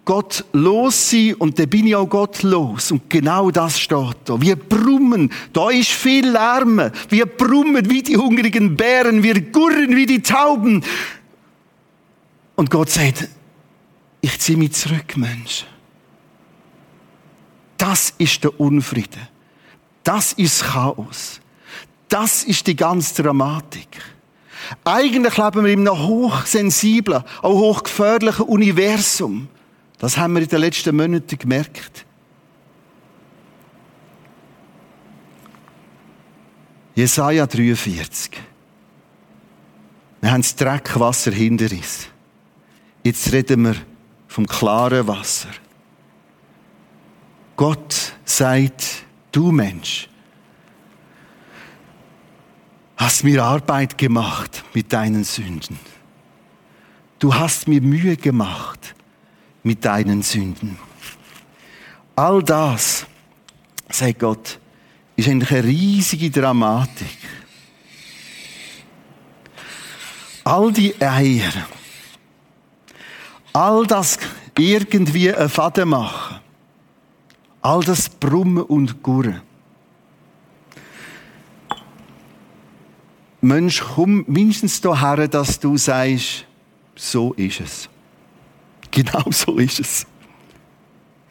Gott 0.06 0.46
los 0.54 1.10
sein 1.10 1.34
und 1.34 1.58
dann 1.58 1.68
bin 1.68 1.88
ich 1.88 1.96
auch 1.96 2.08
Gott 2.08 2.44
los. 2.44 2.92
Und 2.92 3.10
genau 3.10 3.50
das 3.50 3.80
steht 3.80 4.16
da. 4.26 4.40
Wir 4.40 4.56
brummen, 4.56 5.32
da 5.52 5.72
ist 5.72 5.90
viel 5.90 6.30
Lärm. 6.30 6.92
Wir 7.10 7.26
brummen 7.26 7.90
wie 7.90 8.04
die 8.04 8.16
hungrigen 8.16 8.78
Bären, 8.78 9.24
wir 9.24 9.42
gurren 9.42 9.96
wie 9.96 10.06
die 10.06 10.22
Tauben. 10.22 10.84
Und 12.56 12.70
Gott 12.70 12.92
sagt, 12.92 13.28
ich 14.22 14.40
ziehe 14.40 14.58
mich 14.58 14.74
zurück, 14.74 15.18
Mensch. 15.18 15.66
Das 17.78 18.14
ist 18.18 18.44
der 18.44 18.60
Unfrieden. 18.60 19.28
Das 20.04 20.34
ist 20.34 20.64
Chaos. 20.64 21.42
Das 22.08 22.44
ist 22.44 22.68
die 22.68 22.76
ganze 22.76 23.24
Dramatik. 23.24 23.90
Eigentlich 24.84 25.38
leben 25.38 25.66
wir 25.66 25.74
in 25.74 25.88
einem 25.88 26.08
hochsensiblen, 26.08 27.24
auch 27.42 27.54
hochgefährlichen 27.54 28.46
Universum. 28.46 29.48
Das 30.00 30.18
haben 30.18 30.34
wir 30.34 30.42
in 30.42 30.48
den 30.48 30.60
letzten 30.60 30.96
Monaten 30.96 31.38
gemerkt. 31.38 32.06
Jesaja 36.96 37.46
43. 37.46 38.32
Wir 40.22 40.32
haben 40.32 40.42
das 40.42 40.56
Dreckwasser 40.56 41.32
hinter 41.32 41.72
uns. 41.72 42.08
Jetzt 43.04 43.32
reden 43.32 43.66
wir 43.66 43.76
vom 44.28 44.48
klaren 44.48 45.08
Wasser. 45.08 45.50
Gott 47.56 48.14
sagt, 48.24 49.06
du 49.32 49.52
Mensch, 49.52 50.10
hast 52.98 53.24
mir 53.24 53.44
Arbeit 53.44 53.98
gemacht 53.98 54.64
mit 54.74 54.92
deinen 54.92 55.24
Sünden. 55.24 55.80
Du 57.20 57.34
hast 57.34 57.68
mir 57.68 57.82
Mühe 57.82 58.18
gemacht 58.18 58.95
mit 59.66 59.84
deinen 59.84 60.22
Sünden. 60.22 60.78
All 62.16 62.44
das, 62.44 63.08
sagt 63.90 64.20
Gott, 64.20 64.60
ist 65.16 65.28
eigentlich 65.28 65.52
eine 65.52 65.64
riesige 65.64 66.30
Dramatik. 66.30 67.18
All 70.44 70.72
die 70.72 70.94
Eier, 71.02 71.52
all 73.54 73.88
das 73.88 74.20
irgendwie 74.56 75.34
ein 75.34 75.50
Faden 75.50 75.90
machen, 75.90 76.40
all 77.64 77.84
das 77.84 78.08
Brummen 78.08 78.64
und 78.64 79.02
Gurren. 79.02 79.42
Mensch, 83.42 83.82
komm 83.96 84.26
mindestens 84.28 84.80
daher, 84.80 85.28
dass 85.28 85.60
du 85.60 85.76
sagst, 85.76 86.46
so 86.96 87.34
ist 87.34 87.62
es. 87.62 87.90
Genau 88.96 89.30
so 89.30 89.58
ist 89.58 89.82
es. 89.82 90.08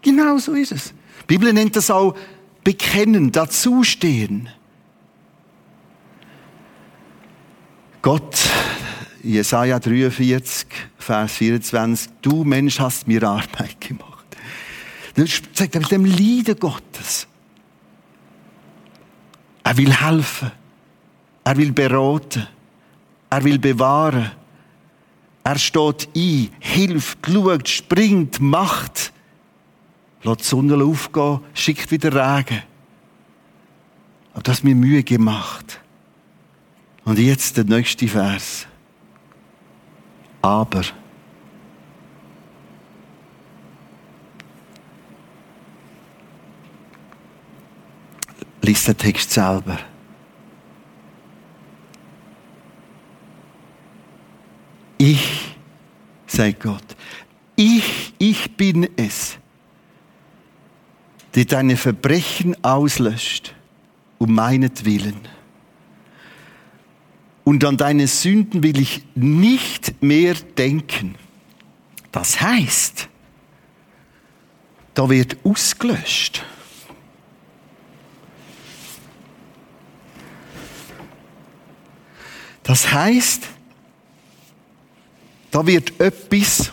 Genau 0.03 0.37
so 0.37 0.53
ist 0.53 0.72
es. 0.72 0.92
Die 1.22 1.38
Bibel 1.38 1.50
nennt 1.53 1.74
das 1.74 1.90
auch 1.90 2.14
bekennen, 2.62 3.33
dazustehen. 3.33 4.50
Gott, 8.03 8.37
Jesaja 9.22 9.79
43, 9.79 10.66
Vers 10.98 11.33
24, 11.33 12.11
du 12.20 12.44
Mensch 12.44 12.79
hast 12.79 13.09
mir 13.09 13.22
Arbeit 13.22 13.81
gemacht. 13.81 14.27
Sagt 15.55 15.74
er 15.74 15.81
mit 15.81 15.90
dem 15.90 16.05
Lieder 16.05 16.57
Gottes. 16.57 17.27
Er 19.62 19.77
will 19.79 19.90
helfen. 19.90 20.53
Er 21.44 21.57
will 21.57 21.72
beraten. 21.72 22.46
Er 23.31 23.42
will 23.42 23.59
bewahren. 23.59 24.33
Er 25.44 25.59
steht 25.59 26.09
ein, 26.16 26.48
hilft, 26.59 27.18
schaut, 27.26 27.68
springt, 27.68 28.40
macht. 28.40 29.12
Lässt 30.22 30.40
die 30.40 30.44
Sonne 30.44 30.83
aufgehen, 30.83 31.40
schickt 31.52 31.90
wieder 31.90 32.12
Regen. 32.12 32.62
Aber 34.33 34.42
das 34.42 34.59
hat 34.59 34.64
mir 34.64 34.74
Mühe 34.74 35.02
gemacht. 35.02 35.80
Und 37.04 37.18
jetzt 37.18 37.59
der 37.59 37.64
nächste 37.64 38.09
Vers. 38.09 38.66
Aber. 40.40 40.83
Lies 48.62 48.85
den 48.85 48.96
Text 48.96 49.30
selber. 49.30 49.78
Ich, 54.98 55.57
sagt 56.26 56.61
Gott, 56.61 56.85
ich, 57.57 58.14
ich 58.18 58.57
bin 58.57 58.88
es, 58.96 59.38
der 61.35 61.44
deine 61.44 61.76
Verbrechen 61.76 62.62
auslöscht, 62.64 63.54
um 64.18 64.35
meinetwillen. 64.35 65.20
Und 67.44 67.64
an 67.64 67.76
deine 67.76 68.07
Sünden 68.07 68.62
will 68.62 68.80
ich 68.80 69.04
nicht 69.14 70.02
mehr 70.02 70.35
denken. 70.35 71.16
Das 72.11 72.40
heißt, 72.40 73.09
da 74.94 75.11
wird 75.11 75.37
ausgelöscht. 75.44 76.44
Das 82.62 82.92
heißt, 82.92 83.48
da 85.54 85.64
wird 85.64 86.00
etwas 86.00 86.72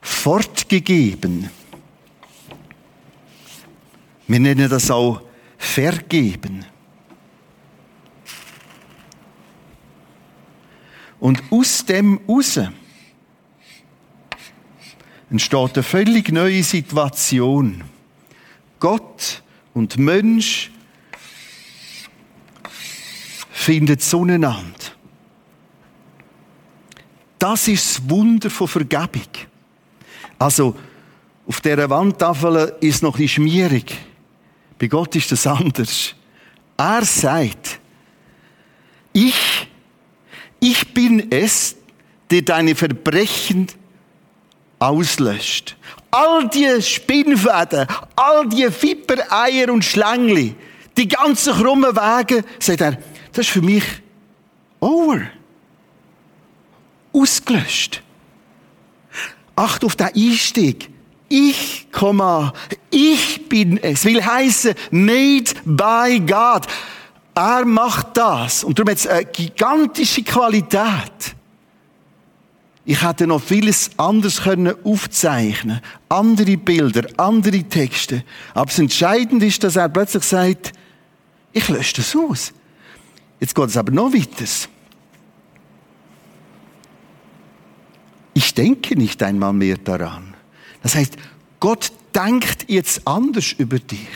fortgegeben. 0.00 1.48
Wir 4.26 4.40
nennen 4.40 4.68
das 4.68 4.90
auch 4.90 5.22
vergeben. 5.56 6.64
Und 11.20 11.40
aus 11.52 11.86
dem 11.86 12.18
raus 12.28 12.58
entsteht 15.30 15.74
eine 15.76 15.82
völlig 15.84 16.32
neue 16.32 16.64
Situation. 16.64 17.84
Gott 18.80 19.44
und 19.72 19.96
Mensch 19.98 20.72
finden 23.52 24.00
zueinander. 24.00 24.79
Das 27.40 27.68
ist 27.68 27.96
das 27.96 28.10
Wunder 28.10 28.50
von 28.50 28.68
Vergebung. 28.68 29.26
Also, 30.38 30.76
auf 31.46 31.60
dieser 31.62 31.88
Wandtafel 31.88 32.74
ist 32.80 33.02
noch 33.02 33.16
bisschen 33.16 33.46
schmierig. 33.46 33.96
Bei 34.78 34.86
Gott 34.86 35.16
ist 35.16 35.32
das 35.32 35.46
anders. 35.46 36.14
Er 36.76 37.04
sagt, 37.04 37.80
ich, 39.14 39.68
ich 40.60 40.92
bin 40.92 41.32
es, 41.32 41.76
der 42.30 42.42
deine 42.42 42.74
Verbrechen 42.74 43.68
auslöscht. 44.78 45.76
All 46.10 46.46
die 46.50 46.82
Spinnfäden, 46.82 47.86
all 48.16 48.48
die 48.50 48.68
Vippereier 48.68 49.72
und 49.72 49.84
Schlängli, 49.84 50.54
die 50.98 51.08
ganzen 51.08 51.54
krummen 51.54 51.96
Wege, 51.96 52.44
sagt 52.58 52.82
er, 52.82 52.98
das 53.32 53.46
ist 53.46 53.52
für 53.52 53.62
mich 53.62 53.84
over 54.78 55.22
ausgelöscht. 57.12 58.02
Acht 59.56 59.84
auf 59.84 59.96
den 59.96 60.08
Einstieg. 60.14 60.90
Ich 61.28 61.86
komme, 61.92 62.52
ich 62.90 63.48
bin 63.48 63.78
es. 63.78 64.04
Will 64.04 64.24
heißen, 64.24 64.74
made 64.90 65.52
by 65.64 66.20
God. 66.20 66.66
Er 67.34 67.64
macht 67.64 68.16
das. 68.16 68.64
Und 68.64 68.78
darum 68.78 68.90
hat 68.90 68.98
es 68.98 69.06
eine 69.06 69.24
gigantische 69.26 70.22
Qualität. 70.22 71.36
Ich 72.84 73.02
hätte 73.02 73.26
noch 73.26 73.40
vieles 73.40 73.90
anderes 73.98 74.42
können 74.42 74.74
aufzeichnen. 74.84 75.80
Andere 76.08 76.56
Bilder, 76.56 77.06
andere 77.18 77.62
Texte. 77.62 78.24
Aber 78.54 78.66
das 78.66 78.78
Entscheidende 78.78 79.46
ist, 79.46 79.62
dass 79.62 79.76
er 79.76 79.88
plötzlich 79.88 80.24
sagt, 80.24 80.72
ich 81.52 81.68
lösche 81.68 81.96
das 81.96 82.16
aus. 82.16 82.52
Jetzt 83.38 83.54
geht 83.54 83.68
es 83.68 83.76
aber 83.76 83.92
noch 83.92 84.12
weiter. 84.12 84.44
Ich 88.34 88.54
denke 88.54 88.96
nicht 88.96 89.22
einmal 89.22 89.52
mehr 89.52 89.76
daran. 89.76 90.34
Das 90.82 90.94
heißt, 90.94 91.16
Gott 91.58 91.92
denkt 92.14 92.64
jetzt 92.68 93.06
anders 93.06 93.52
über 93.52 93.78
dich. 93.78 94.08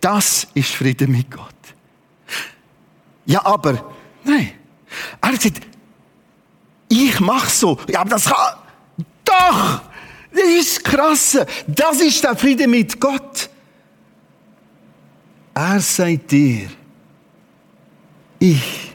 Das 0.00 0.46
ist 0.52 0.74
Friede 0.74 1.06
mit 1.06 1.30
Gott. 1.30 1.54
Ja, 3.24 3.44
aber, 3.46 3.94
nein. 4.22 4.52
Er 5.20 5.30
gesagt, 5.30 5.62
ich 6.88 7.18
mach 7.20 7.48
so. 7.48 7.78
Ja, 7.88 8.00
aber 8.00 8.10
das 8.10 8.26
kann, 8.26 8.58
doch! 9.24 9.80
Das 10.30 10.42
ist 10.42 10.84
krass. 10.84 11.38
Das 11.66 12.00
ist 12.00 12.22
der 12.22 12.36
Friede 12.36 12.66
mit 12.66 13.00
Gott. 13.00 13.48
Er 15.54 15.80
sagt 15.80 16.32
dir, 16.32 16.68
ich, 18.38 18.92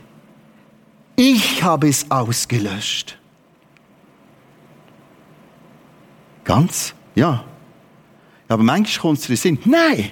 ich 1.16 1.64
habe 1.64 1.90
es 1.90 2.10
ausgelöscht. 2.10 3.18
Ganz? 6.44 6.94
Ja. 7.16 7.44
Aber 8.48 8.64
manchmal 8.64 9.02
kommt 9.02 9.20
es 9.20 9.28
dir 9.28 9.38
Sinn. 9.38 9.60
Nein! 9.66 10.12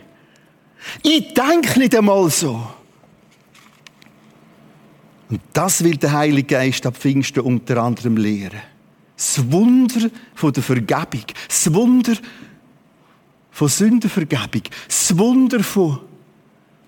Ich 1.02 1.34
denke 1.34 1.80
nicht 1.80 1.96
einmal 1.96 2.30
so. 2.30 2.68
Und 5.30 5.42
das 5.54 5.84
will 5.84 5.98
der 5.98 6.14
Heilige 6.14 6.56
Geist 6.56 6.86
ab 6.86 6.96
Pfingsten 6.96 7.42
unter 7.42 7.78
anderem 7.82 8.18
lehren. 8.18 8.62
Das 9.16 9.52
Wunder 9.52 10.10
von 10.36 10.54
der 10.54 10.64
Vergebung. 10.64 11.24
Das 11.48 11.74
Wunder 11.74 12.14
von 13.52 13.68
Sündenvergebung. 13.68 14.62
Das 14.88 15.18
Wunder 15.18 15.64
von 15.64 16.02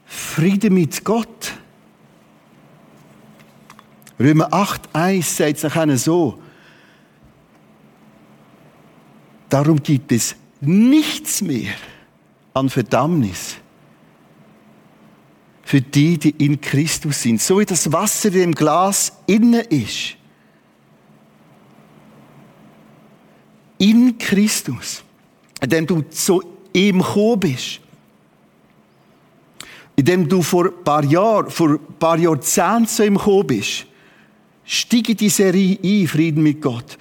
Frieden 0.05 0.75
mit 0.75 1.03
Gott. 1.03 1.53
Römer 4.19 4.53
8, 4.53 4.89
1 4.93 5.37
sagt 5.37 5.57
es 5.57 5.63
nachher 5.63 5.97
so. 5.97 6.39
Darum 9.49 9.81
gibt 9.81 10.11
es 10.11 10.35
nichts 10.61 11.41
mehr 11.41 11.73
an 12.53 12.69
Verdammnis 12.69 13.55
für 15.63 15.81
die, 15.81 16.17
die 16.17 16.31
in 16.43 16.59
Christus 16.59 17.21
sind. 17.21 17.39
So 17.41 17.59
wie 17.59 17.65
das 17.65 17.91
Wasser 17.91 18.33
im 18.33 18.53
Glas 18.53 19.13
innen 19.27 19.63
ist. 19.69 20.15
In 23.77 24.17
Christus. 24.17 25.03
Indem 25.61 25.85
du 25.85 26.01
zu 26.01 26.41
ihm 26.73 26.99
gekommen 26.99 27.39
bist. 27.39 27.81
Indem 29.95 30.27
du 30.27 30.41
vor 30.41 30.65
ein 30.65 30.83
paar 30.83 31.03
Jahren, 31.03 31.49
vor 31.51 31.69
ein 31.69 31.79
paar 31.99 32.17
Jahrzehnten 32.17 32.87
zu 32.87 33.05
ihm 33.05 33.17
gekommen 33.17 33.47
bist. 33.47 33.85
Steige 34.71 35.15
die 35.15 35.29
Serie 35.29 35.79
ein, 35.83 36.07
Frieden 36.07 36.43
mit 36.43 36.61
Gott. 36.61 36.99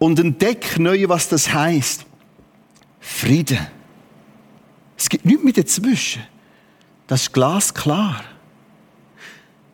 Und 0.00 0.18
entdecke 0.18 0.82
neu, 0.82 1.04
was 1.06 1.28
das 1.28 1.54
heißt. 1.54 2.04
Frieden. 2.98 3.64
Es 4.96 5.08
gibt 5.08 5.24
nichts 5.24 5.44
mehr 5.44 5.52
dazwischen. 5.52 6.24
Das 7.06 7.22
ist 7.22 7.32
glasklar. 7.32 8.24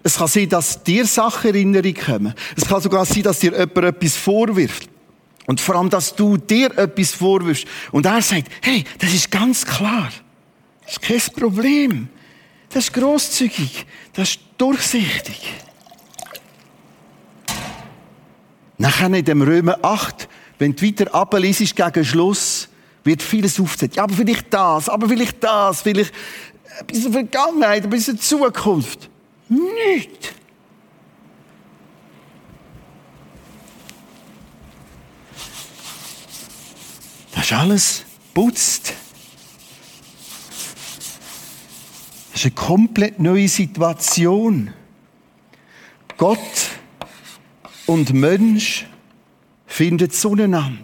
Es 0.03 0.18
kann 0.18 0.29
sein, 0.29 0.50
dass 0.50 0.85
dir 0.85 1.07
Sachen 1.07 1.55
in 1.55 1.74
Erinnerung 1.74 1.94
kommen. 1.94 2.35
Es 2.57 2.68
kann 2.68 2.83
sogar 2.83 3.07
sein, 3.07 3.22
dass 3.22 3.38
dir 3.38 3.53
jemand 3.53 3.79
etwas 3.79 4.16
vorwirft. 4.16 4.90
Und 5.46 5.62
vor 5.62 5.76
allem, 5.76 5.88
dass 5.88 6.14
du 6.14 6.37
dir 6.37 6.76
etwas 6.76 7.12
vorwirfst. 7.12 7.66
Und 7.90 8.05
er 8.05 8.20
sagt, 8.20 8.50
hey, 8.61 8.85
das 8.98 9.14
ist 9.14 9.31
ganz 9.31 9.64
klar. 9.64 10.11
Das 10.85 10.92
ist 10.92 11.00
kein 11.00 11.40
Problem. 11.40 12.09
Das 12.68 12.85
ist 12.85 12.92
grosszügig. 12.92 13.87
Das 14.12 14.29
ist 14.29 14.40
durchsichtig. 14.59 15.55
Nachher 18.81 19.12
in 19.12 19.25
dem 19.27 19.43
Römer 19.43 19.77
8, 19.83 20.27
wenn 20.59 20.75
du 20.75 20.87
weiter 20.87 21.14
abliest 21.14 21.77
gegen 21.77 22.03
Schluss, 22.03 22.66
wird 23.05 23.21
vieles 23.21 23.61
aufgezählt. 23.61 23.97
Ja, 23.97 24.05
aber 24.05 24.14
vielleicht 24.14 24.55
das, 24.55 24.88
aber 24.88 25.07
vielleicht 25.07 25.45
das, 25.45 25.83
vielleicht 25.83 26.14
ein 26.79 26.87
bisschen 26.87 27.12
Vergangenheit, 27.12 27.85
ein 27.85 27.90
bisschen 27.90 28.19
Zukunft. 28.19 29.11
Nicht. 29.51 30.35
Das 37.35 37.45
ist 37.45 37.53
alles 37.53 38.05
putzt. 38.33 38.95
Das 42.33 42.40
ist 42.40 42.45
eine 42.47 42.55
komplett 42.55 43.21
neue 43.21 43.47
Situation. 43.47 44.73
Gott 46.16 46.38
und 47.90 48.12
Mensch 48.12 48.87
finden 49.66 50.09
zueinander. 50.12 50.79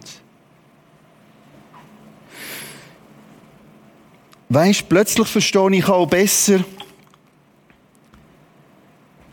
Weißt, 4.49 4.89
plötzlich 4.89 5.29
verstehe 5.29 5.77
ich 5.77 5.89
auch 5.89 6.07
besser 6.07 6.65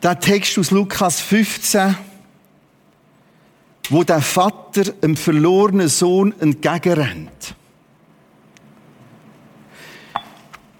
der 0.03 0.19
Text 0.19 0.59
aus 0.59 0.69
Lukas 0.69 1.19
15, 1.21 1.97
wo 3.89 4.03
der 4.03 4.21
Vater 4.21 4.93
einem 5.01 5.15
verlorenen 5.15 5.87
Sohn 5.87 6.31
entgegenrennt. 6.39 7.55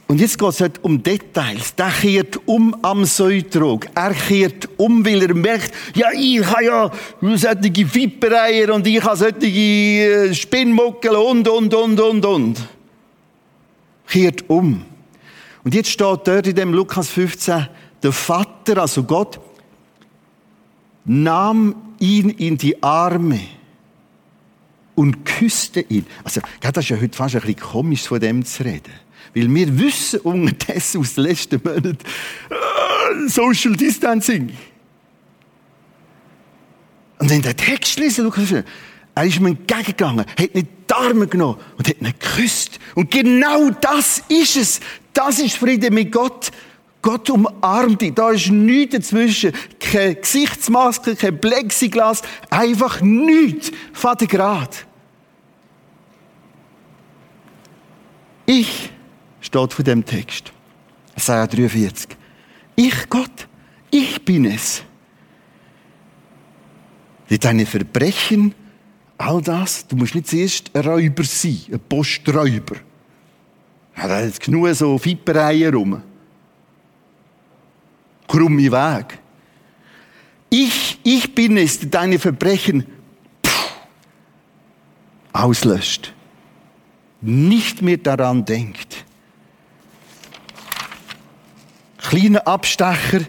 Und 0.07 0.19
jetzt 0.19 0.37
geht 0.37 0.49
es 0.49 0.61
halt 0.61 0.83
um 0.83 1.01
Details. 1.01 1.73
Der 1.75 1.89
kehrt 1.89 2.39
um 2.45 2.75
am 2.83 3.05
Säutrog. 3.05 3.87
Er 3.95 4.13
kehrt 4.13 4.69
um, 4.77 5.05
weil 5.05 5.23
er 5.23 5.33
merkt, 5.33 5.73
ja, 5.95 6.11
ich 6.13 6.45
habe 6.45 6.63
ja 6.65 6.91
solche 7.35 7.95
Vippereier 7.95 8.73
und 8.73 8.85
ich 8.85 9.03
habe 9.03 9.17
solche 9.17 9.47
äh, 9.47 10.33
Spinnmuckel 10.33 11.15
und, 11.15 11.47
und, 11.47 11.73
und, 11.73 11.99
und, 11.99 12.25
und 12.25 12.67
kehrt 14.07 14.49
um. 14.49 14.85
Und 15.63 15.73
jetzt 15.73 15.89
steht 15.89 16.27
dort 16.27 16.47
in 16.47 16.55
dem 16.55 16.73
Lukas 16.73 17.09
15, 17.09 17.67
der 18.03 18.11
Vater, 18.11 18.79
also 18.79 19.03
Gott, 19.03 19.39
nahm 21.05 21.75
ihn 21.99 22.29
in 22.29 22.57
die 22.57 22.81
Arme 22.83 23.39
und 24.95 25.25
küsste 25.25 25.81
ihn. 25.81 26.05
Also, 26.23 26.41
das 26.59 26.83
ist 26.83 26.89
ja 26.89 27.01
heute 27.01 27.17
fast 27.17 27.35
ein 27.35 27.41
bisschen 27.41 27.59
komisch, 27.59 28.07
von 28.07 28.19
dem 28.19 28.45
zu 28.45 28.63
reden. 28.63 28.93
Weil 29.35 29.53
wir 29.53 29.79
wissen 29.79 30.19
unterdessen 30.21 31.01
aus 31.01 31.15
den 31.15 31.23
letzten 31.25 31.61
Monaten, 31.63 31.97
äh, 32.49 33.29
Social 33.29 33.73
Distancing. 33.73 34.51
Und 37.19 37.29
wenn 37.29 37.41
der 37.41 37.55
Text 37.55 37.99
lesen, 37.99 38.31
15, 38.31 38.63
er 39.15 39.25
ist 39.25 39.37
ihm 39.37 39.45
entgegengegangen, 39.45 40.25
hat 40.25 40.55
nicht 40.55 40.67
die 40.89 40.93
Arme 40.93 41.27
genommen 41.27 41.59
und 41.77 41.87
hat 41.87 42.01
ihn 42.01 42.07
geküsst. 42.19 42.79
Und 42.95 43.11
genau 43.11 43.69
das 43.69 44.23
ist 44.27 44.57
es. 44.57 44.79
Das 45.13 45.39
ist 45.39 45.57
Friede 45.57 45.91
mit 45.91 46.11
Gott. 46.11 46.51
Gott 47.01 47.29
umarmt 47.29 48.01
dich. 48.01 48.13
Da 48.13 48.31
ist 48.31 48.49
nichts 48.49 48.95
dazwischen. 48.95 49.51
Keine 49.79 50.15
Gesichtsmaske, 50.15 51.15
kein 51.15 51.39
Plexiglas. 51.39 52.21
Einfach 52.49 53.01
nichts. 53.01 53.71
Vater 53.91 54.25
Grad. 54.25 54.85
Ich, 58.45 58.89
steht 59.43 59.73
von 59.73 59.85
dem 59.85 60.03
Text. 60.03 60.51
Jesaja 61.15 61.45
43. 61.45 62.17
Ich, 62.75 63.07
Gott, 63.07 63.47
ich 63.91 64.25
bin 64.25 64.45
es, 64.45 64.81
die 67.29 67.37
deine 67.37 67.67
Verbrechen 67.67 68.55
All 69.17 69.41
das, 69.41 69.87
du 69.87 69.95
musst 69.95 70.15
nicht 70.15 70.27
zuerst 70.27 70.75
ein 70.75 70.83
Räuber 70.83 71.23
sein, 71.23 71.57
ein 71.71 71.79
Posträuber. 71.79 72.75
Ja, 73.95 74.07
da 74.07 74.17
hat 74.17 74.39
genug 74.39 74.73
so 74.73 74.97
Fippereien 74.97 75.73
rum. 75.73 76.01
Krumme 78.27 78.71
Weg. 78.71 79.19
Ich, 80.49 80.99
ich 81.03 81.33
bin 81.33 81.55
es, 81.57 81.79
der 81.79 81.89
deine 81.89 82.19
Verbrechen 82.19 82.85
pff, 83.45 83.73
auslöscht. 85.31 86.13
Nicht 87.21 87.81
mehr 87.81 87.97
daran 87.97 88.43
denkt. 88.43 88.92
Kleiner 92.13 92.45
Abstecher. 92.45 93.21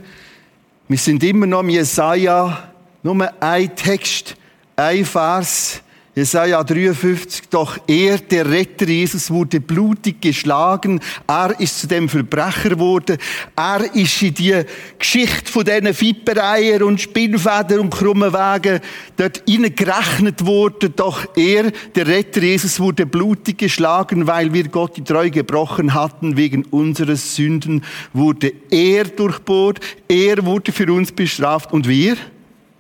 Wir 0.88 0.98
sind 0.98 1.24
immer 1.24 1.46
noch 1.46 1.60
im 1.60 1.70
Jesaja. 1.70 2.68
Nur 3.02 3.32
ein 3.42 3.74
Text 3.74 4.36
ein 4.76 5.06
Vers, 5.06 5.80
Jesaja 6.16 6.62
53, 6.62 7.48
doch 7.50 7.76
er, 7.88 8.18
der 8.18 8.48
Retter 8.48 8.86
Jesus, 8.86 9.32
wurde 9.32 9.60
blutig 9.60 10.20
geschlagen. 10.20 11.00
Er 11.26 11.58
ist 11.58 11.80
zu 11.80 11.88
dem 11.88 12.08
Verbrecher 12.08 12.70
geworden. 12.70 13.18
Er 13.56 13.92
ist 13.96 14.22
in 14.22 14.34
die 14.34 14.62
Geschichte 14.96 15.50
von 15.50 15.64
diesen 15.64 16.00
Vippereien 16.00 16.84
und 16.84 17.00
Spinnfedern 17.00 17.80
und 17.80 17.90
krummen 17.90 18.32
Wegen 18.32 18.80
dort 19.16 19.42
gerechnet 19.74 20.46
worden. 20.46 20.92
Doch 20.94 21.26
er, 21.34 21.72
der 21.96 22.06
Retter 22.06 22.42
Jesus, 22.42 22.78
wurde 22.78 23.06
blutig 23.06 23.58
geschlagen, 23.58 24.28
weil 24.28 24.52
wir 24.52 24.68
Gott 24.68 24.96
die 24.96 25.02
Treue 25.02 25.32
gebrochen 25.32 25.94
hatten. 25.94 26.36
Wegen 26.36 26.64
unserer 26.66 27.16
Sünden 27.16 27.82
wurde 28.12 28.52
er 28.70 29.02
durchbohrt. 29.02 29.80
Er 30.06 30.44
wurde 30.46 30.70
für 30.70 30.92
uns 30.92 31.10
bestraft. 31.10 31.72
Und 31.72 31.88
wir? 31.88 32.16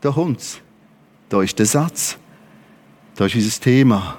Da 0.00 0.12
kommt's. 0.12 0.60
Da 1.28 1.42
ist 1.42 1.58
der 1.58 1.66
Satz. 1.66 2.16
Da 3.14 3.26
ist 3.26 3.34
unser 3.34 3.60
Thema. 3.60 4.18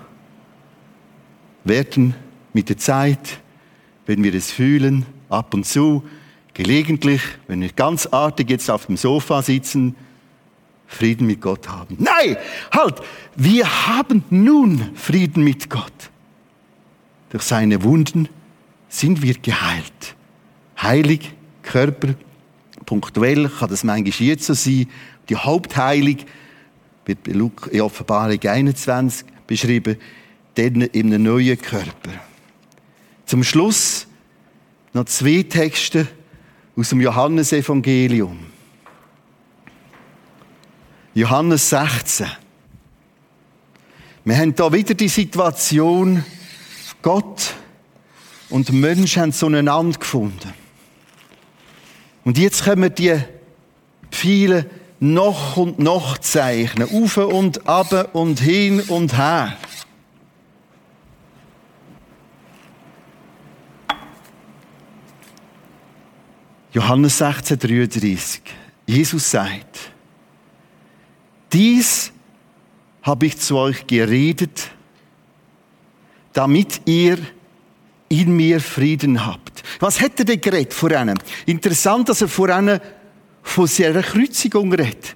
Werden 1.63 2.13
mit 2.53 2.69
der 2.69 2.77
Zeit, 2.77 3.39
wenn 4.05 4.23
wir 4.23 4.34
es 4.34 4.51
fühlen, 4.51 5.05
ab 5.29 5.53
und 5.53 5.65
zu, 5.65 6.03
gelegentlich, 6.53 7.21
wenn 7.47 7.62
wir 7.62 7.69
ganz 7.69 8.05
artig 8.08 8.49
jetzt 8.49 8.69
auf 8.69 8.86
dem 8.86 8.97
Sofa 8.97 9.41
sitzen, 9.41 9.95
Frieden 10.88 11.27
mit 11.27 11.41
Gott 11.41 11.67
haben. 11.67 11.97
Nein, 11.99 12.38
halt, 12.71 13.01
wir 13.36 13.88
haben 13.88 14.23
nun 14.29 14.91
Frieden 14.95 15.43
mit 15.43 15.69
Gott. 15.69 16.12
Durch 17.31 17.43
seine 17.43 17.84
Wunden 17.84 18.29
sind 18.88 19.21
wir 19.21 19.34
geheilt. 19.34 20.15
Heilig, 20.79 21.34
Körper, 21.63 22.13
punktuell 22.86 23.49
kann 23.49 23.69
das 23.69 23.84
manchmal 23.84 24.27
jetzt 24.27 24.45
so 24.45 24.53
sein. 24.53 24.88
Die 25.27 25.36
Hauptheilung 25.36 26.17
wird 27.06 27.28
in 27.28 27.82
Offenbarung 27.82 28.39
21 28.41 29.26
beschrieben, 29.48 29.98
dann 30.56 30.82
in 30.82 31.08
einem 31.08 31.24
neuen 31.24 31.60
Körper. 31.60 32.12
Zum 33.26 33.44
Schluss 33.44 34.08
noch 34.94 35.06
zwei 35.06 35.44
Texte 35.44 36.08
aus 36.76 36.89
dem 36.89 37.02
Johannesevangelium. 37.02 38.39
Johannes 41.13 41.70
16. 41.70 42.28
Wir 44.26 44.38
haben 44.38 44.56
da 44.56 44.72
wieder 44.74 44.94
die 44.94 45.08
Situation, 45.08 46.24
Gott 47.02 47.54
und 48.50 48.72
Mensch 48.74 49.18
haben 49.18 49.32
zueinander 49.32 50.00
gefunden. 50.00 50.54
Und 52.24 52.38
jetzt 52.38 52.65
wir 52.82 52.89
die 52.89 53.20
vielen 54.10 54.65
noch 54.99 55.58
und 55.58 55.79
noch 55.79 56.17
zeichnen, 56.17 56.88
auf 56.91 57.17
und 57.17 57.67
ab 57.67 58.10
und 58.13 58.39
hin 58.39 58.81
und 58.81 59.17
her. 59.17 59.58
Johannes 66.71 67.17
16, 67.19 67.58
33. 67.58 68.41
Jesus 68.86 69.31
sagt, 69.31 69.91
dies 71.53 72.12
habe 73.01 73.27
ich 73.27 73.38
zu 73.38 73.58
euch 73.58 73.88
geredet, 73.88 74.71
damit 76.34 76.81
ihr 76.86 77.17
in 78.10 78.36
mir 78.36 78.60
Frieden 78.60 79.25
habt. 79.25 79.63
Was 79.79 80.01
hätte 80.01 80.23
er 80.23 80.25
denn 80.25 80.41
geredet 80.41 80.73
vor 80.73 80.91
einem? 80.91 81.17
Interessant, 81.45 82.10
dass 82.10 82.21
er 82.21 82.27
vor 82.27 82.49
einem 82.49 82.79
von 83.45 83.67
seiner 83.67 84.01
Kreuzigung 84.01 84.73
redet. 84.73 85.15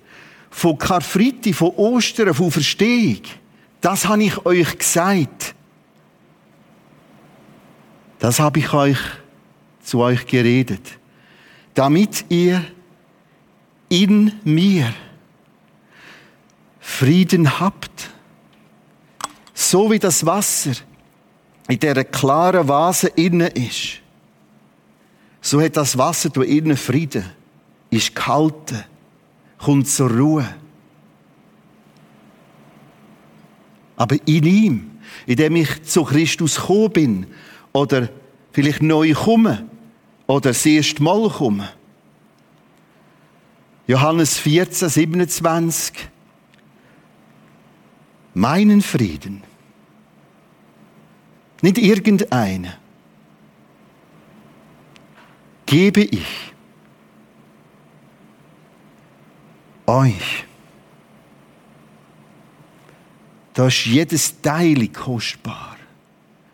Von 0.52 0.78
Karfreitag, 0.78 1.56
von 1.56 1.72
Ostern, 1.72 2.34
von 2.34 2.52
Verstehung. 2.52 3.22
Das 3.82 4.08
habe 4.08 4.24
ich 4.24 4.46
euch 4.46 4.78
gesagt. 4.78 5.56
Das 8.20 8.40
habe 8.40 8.60
ich 8.60 8.72
euch 8.72 9.00
zu 9.84 10.00
euch 10.00 10.26
geredet. 10.26 10.82
Damit 11.74 12.26
ihr 12.30 12.64
in 13.90 14.34
mir 14.44 14.94
Frieden 16.80 17.60
habt. 17.60 18.10
So 19.54 19.92
wie 19.92 20.00
das 20.00 20.26
Wasser 20.26 20.72
in 21.68 21.80
dieser 21.80 22.04
klaren 22.04 22.68
Vase 22.68 23.08
innen 23.08 23.52
ist, 23.52 24.02
so 25.42 25.62
hat 25.62 25.78
das 25.78 25.98
Wasser 25.98 26.36
innen 26.44 26.78
Frieden, 26.78 27.26
ist 27.90 28.16
gehalten, 28.16 28.84
kommt 29.58 29.88
zur 29.88 30.12
Ruhe. 30.12 30.48
Aber 33.96 34.16
in 34.26 34.46
ihm, 34.46 34.92
in 35.26 35.36
dem 35.36 35.56
ich 35.56 35.84
zu 35.84 36.04
Christus 36.04 36.56
gekommen 36.56 36.92
bin, 36.92 37.28
oder 37.74 38.10
vielleicht 38.52 38.82
neu 38.82 39.14
komme, 39.14 39.68
oder 40.28 40.52
das 40.52 40.66
erste 40.66 41.02
Mal 41.02 41.30
komme. 41.30 41.70
Johannes 43.88 44.38
14, 44.38 44.88
27, 44.88 45.94
meinen 48.36 48.82
Frieden. 48.82 49.44
Nicht 51.62 51.80
irgendeine. 51.80 52.78
Gebe 55.66 56.02
ich 56.02 56.50
euch. 59.90 60.46
Da 63.54 63.68
ist 63.68 63.86
jedes 63.86 64.42
Teil 64.42 64.88
kostbar. 64.88 65.76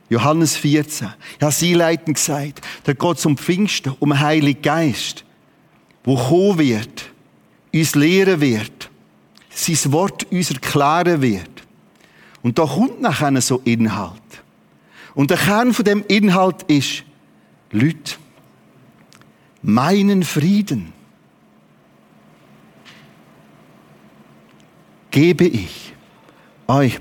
Johannes 0.10 0.56
14. 0.58 1.10
Ich 1.38 1.42
habe 1.42 1.52
sie 1.52 1.74
leitend 1.74 2.16
gesagt, 2.18 2.62
da 2.84 2.94
geht 2.94 3.18
es 3.18 3.26
um 3.26 3.38
Pfingsten, 3.38 3.94
um 4.00 4.10
den 4.10 4.20
Heiligen 4.20 4.62
Geist, 4.62 5.26
wo 6.04 6.16
kommen 6.16 6.60
wird, 6.60 7.12
uns 7.74 7.96
lehren 7.96 8.40
wird, 8.40 8.90
sein 9.50 9.92
Wort 9.92 10.24
uns 10.32 10.52
erklären 10.52 11.22
wird. 11.22 11.50
Und 12.42 12.60
da 12.60 12.66
kommt 12.66 13.02
nachher 13.02 13.42
so 13.42 13.62
Inhalt. 13.66 14.22
Und 15.16 15.32
der 15.32 15.38
Kern 15.38 15.74
von 15.74 15.86
dem 15.86 16.04
Inhalt 16.08 16.64
ist, 16.64 17.04
Leute, 17.72 18.16
meinen 19.62 20.24
Frieden 20.24 20.94
gebe 25.16 25.46
ich 25.46 25.94
euch. 26.68 27.00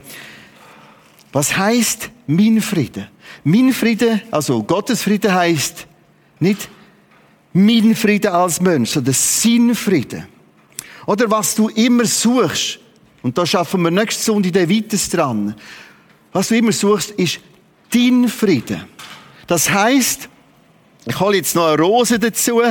Was 1.32 1.56
heißt 1.56 2.10
mein 2.28 2.60
Friede? 2.60 3.08
Mein 3.42 3.72
Friede, 3.72 4.22
also 4.30 4.62
Gottes 4.62 5.02
Friede 5.02 5.34
heißt 5.34 5.88
nicht 6.38 6.68
mein 7.52 7.96
Friede 7.96 8.32
als 8.32 8.60
Mensch, 8.60 8.90
sondern 8.90 9.14
sein 9.14 9.74
Friede. 9.74 10.28
Oder 11.06 11.28
was 11.28 11.56
du 11.56 11.68
immer 11.70 12.04
suchst, 12.04 12.78
und 13.22 13.36
da 13.36 13.44
schaffen 13.44 13.82
wir 13.82 13.90
nächste 13.90 14.22
Sonntag 14.22 14.70
weiter 14.70 15.16
dran. 15.16 15.56
Was 16.32 16.48
du 16.48 16.56
immer 16.56 16.72
suchst, 16.72 17.10
ist 17.12 17.40
dein 17.92 18.28
Frieden. 18.28 18.84
Das 19.48 19.68
heißt, 19.68 20.28
ich 21.06 21.18
hole 21.18 21.38
jetzt 21.38 21.56
noch 21.56 21.66
eine 21.66 21.82
Rose 21.82 22.20
dazu. 22.20 22.62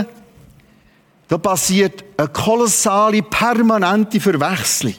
Da 1.28 1.38
passiert 1.38 2.04
eine 2.16 2.30
kolossale, 2.30 3.22
permanente 3.24 4.22
Verwechslung. 4.22 4.96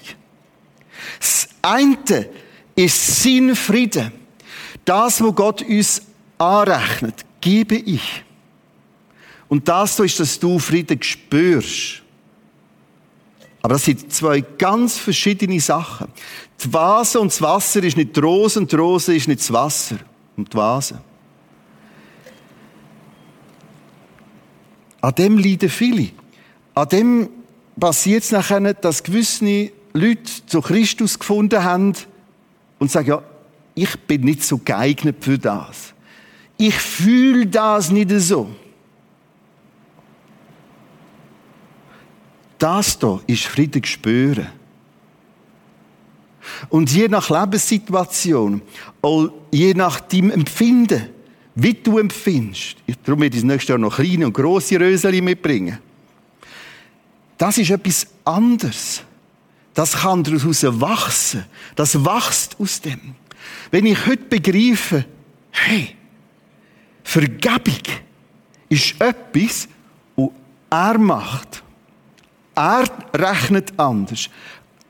Das 1.19 1.49
eine 1.63 2.29
ist 2.75 3.23
sein 3.23 3.55
Frieden. 3.55 4.13
Das, 4.85 5.23
wo 5.23 5.33
Gott 5.33 5.63
uns 5.63 6.03
anrechnet, 6.39 7.25
gebe 7.41 7.77
ich. 7.77 8.25
Und 9.49 9.69
das 9.69 9.99
ist, 10.01 10.21
dass 10.21 10.39
du 10.39 10.59
Frieden 10.59 11.03
spürst. 11.03 12.03
Aber 13.63 13.75
das 13.75 13.85
sind 13.85 14.13
zwei 14.13 14.41
ganz 14.41 14.99
verschiedene 14.99 15.59
Sachen. 15.59 16.09
Die 16.63 16.73
Vase 16.73 17.19
und 17.19 17.29
das 17.29 17.41
Wasser 17.41 17.83
ist 17.83 17.97
nicht 17.97 18.15
die 18.15 18.21
Rose 18.21 18.61
und 18.61 18.71
die 18.71 18.77
Rose 18.77 19.15
ist 19.15 19.27
nicht 19.27 19.41
das 19.41 19.53
Wasser 19.53 19.97
und 20.37 20.53
die 20.53 20.57
Vase. 20.57 21.01
An 25.01 25.15
dem 25.15 25.39
leiden 25.39 25.69
viele. 25.69 26.11
An 26.75 26.89
dem 26.89 27.29
passiert 27.79 28.25
es 28.25 28.33
nachher, 28.33 28.75
dass 28.75 29.03
gewisse 29.03 29.71
Leute 29.95 30.47
zu 30.47 30.61
Christus 30.61 31.19
gefunden 31.19 31.63
haben 31.63 31.95
und 32.79 32.91
sagen, 32.91 33.09
ja, 33.09 33.23
ich 33.75 33.99
bin 34.01 34.23
nicht 34.23 34.43
so 34.43 34.59
geeignet 34.59 35.17
für 35.21 35.39
das. 35.39 35.95
Ich 36.57 36.75
fühle 36.75 37.47
das 37.47 37.91
nicht 37.91 38.11
so. 38.11 38.51
Das 42.59 42.99
hier 43.01 43.21
ist 43.27 43.45
Frieden 43.45 43.85
spüren. 43.85 44.49
Und 46.69 46.91
je 46.93 47.09
nach 47.09 47.31
Lebenssituation, 47.31 48.63
je 49.51 49.75
nach 49.75 50.01
deinem 50.01 50.31
Empfinden, 50.31 51.09
wie 51.55 51.75
du 51.75 51.99
empfindest, 51.99 52.77
darum 53.05 53.21
werde 53.21 53.37
ich 53.37 53.43
das 53.43 53.49
nächste 53.49 53.73
Jahr 53.73 53.79
noch 53.79 53.97
kleine 53.97 54.27
und 54.27 54.33
grosse 54.33 54.79
Röseli 54.79 55.21
mitbringen. 55.21 55.79
Das 57.39 57.59
ist 57.59 57.71
etwas 57.71 58.07
anderes. 58.25 59.03
Das 59.75 59.93
kann 59.93 60.23
daraus 60.23 60.63
wachsen. 60.63 61.45
Das 61.75 62.05
wächst 62.05 62.59
aus 62.61 62.81
dem. 62.81 63.17
Wenn 63.71 63.87
ich 63.87 64.07
heute 64.07 64.25
begreife, 64.25 65.05
hey, 65.51 65.97
Vergebung 67.03 67.83
ist 68.69 69.01
etwas, 69.01 69.69
was 70.17 70.31
er 70.71 70.99
macht. 70.99 71.63
Er 72.55 72.85
rechnet 73.13 73.73
anders. 73.79 74.31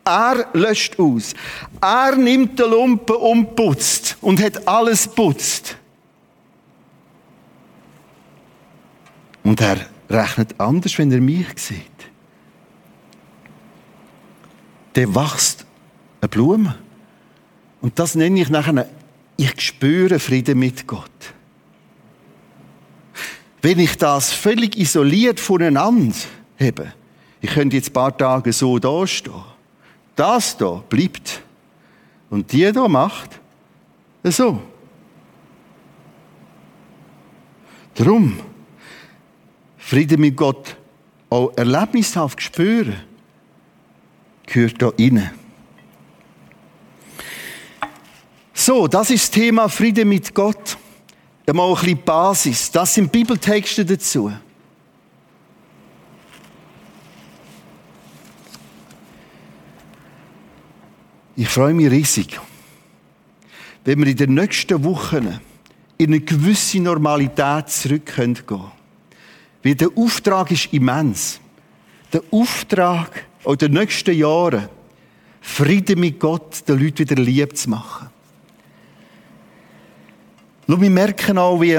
Er 0.04 0.48
löscht 0.52 0.98
aus. 0.98 1.34
Er 1.80 2.14
nimmt 2.16 2.58
den 2.58 2.70
Lumpen 2.70 3.16
und 3.16 3.56
putzt 3.56 4.18
und 4.20 4.40
hat 4.42 4.68
alles 4.68 5.08
putzt. 5.08 5.76
Und 9.42 9.60
er 9.62 9.78
rechnet 10.10 10.54
anders, 10.58 10.98
wenn 10.98 11.10
er 11.10 11.20
mich 11.20 11.46
sieht. 11.56 12.13
Der 14.94 15.14
wächst 15.14 15.66
eine 16.20 16.28
Blume. 16.28 16.76
Und 17.80 17.98
das 17.98 18.14
nenne 18.14 18.40
ich 18.40 18.48
nachher, 18.48 18.88
ich 19.36 19.60
spüre 19.60 20.18
Frieden 20.18 20.58
mit 20.58 20.86
Gott. 20.86 21.10
Wenn 23.60 23.78
ich 23.78 23.96
das 23.96 24.32
völlig 24.32 24.76
isoliert 24.78 25.40
voneinander 25.40 26.14
habe, 26.60 26.92
ich 27.40 27.50
könnte 27.50 27.76
jetzt 27.76 27.90
ein 27.90 27.92
paar 27.92 28.16
Tage 28.16 28.52
so 28.52 28.78
dastehen. 28.78 29.42
das 30.16 30.56
da 30.56 30.82
bleibt. 30.88 31.42
Und 32.30 32.50
die 32.52 32.70
da 32.72 32.88
macht 32.88 33.40
so. 34.24 34.62
Drum, 37.94 38.38
Friede 39.76 40.16
mit 40.16 40.36
Gott 40.36 40.76
auch 41.30 41.52
erlebnishaft 41.56 42.40
spüren, 42.42 42.96
gehört 44.46 44.80
da 44.80 44.88
rein. 44.88 45.30
So, 48.52 48.86
das 48.86 49.10
ist 49.10 49.24
das 49.24 49.30
Thema 49.30 49.68
Friede 49.68 50.04
mit 50.04 50.32
Gott. 50.32 50.78
Mal 51.52 51.68
ein 51.68 51.74
bisschen 51.74 52.02
Basis. 52.02 52.70
Das 52.70 52.94
sind 52.94 53.12
Bibeltexte 53.12 53.84
dazu. 53.84 54.32
Ich 61.36 61.48
freue 61.48 61.74
mich 61.74 61.90
riesig, 61.90 62.40
wenn 63.84 63.98
wir 63.98 64.06
in 64.06 64.16
den 64.16 64.34
nächsten 64.34 64.82
Wochen 64.84 65.40
in 65.98 66.06
eine 66.06 66.20
gewisse 66.20 66.78
Normalität 66.78 67.68
zurück 67.68 68.14
gehen 68.16 68.46
können. 68.46 68.70
Weil 69.64 69.74
der 69.74 69.88
Auftrag 69.96 70.52
ist 70.52 70.72
immens. 70.72 71.40
Der 72.12 72.22
Auftrag 72.30 73.24
in 73.46 73.58
den 73.58 73.72
nächsten 73.72 74.14
Jahren, 74.14 74.68
Frieden 75.40 76.00
mit 76.00 76.18
Gott 76.18 76.66
den 76.66 76.78
Leuten 76.78 76.98
wieder 76.98 77.16
lieb 77.16 77.56
zu 77.56 77.70
machen. 77.70 78.08
Schau, 80.66 80.80
wir 80.80 80.90
merken 80.90 81.36
auch, 81.36 81.60
wie 81.60 81.78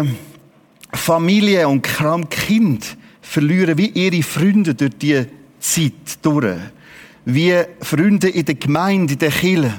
Familie 0.93 1.68
und 1.68 1.82
Kind 2.30 2.97
verlieren 3.22 3.78
wie 3.78 3.88
ihre 3.88 4.22
Freunde 4.22 4.76
durch 4.76 4.91
diese 4.99 5.28
Zeit 5.59 6.20
durch 6.22 6.59
wie 7.26 7.55
Freunde 7.82 8.30
in 8.30 8.45
der 8.45 8.55
Gemeinde, 8.55 9.13
in 9.13 9.20
der 9.20 9.32
Kirche. 9.32 9.74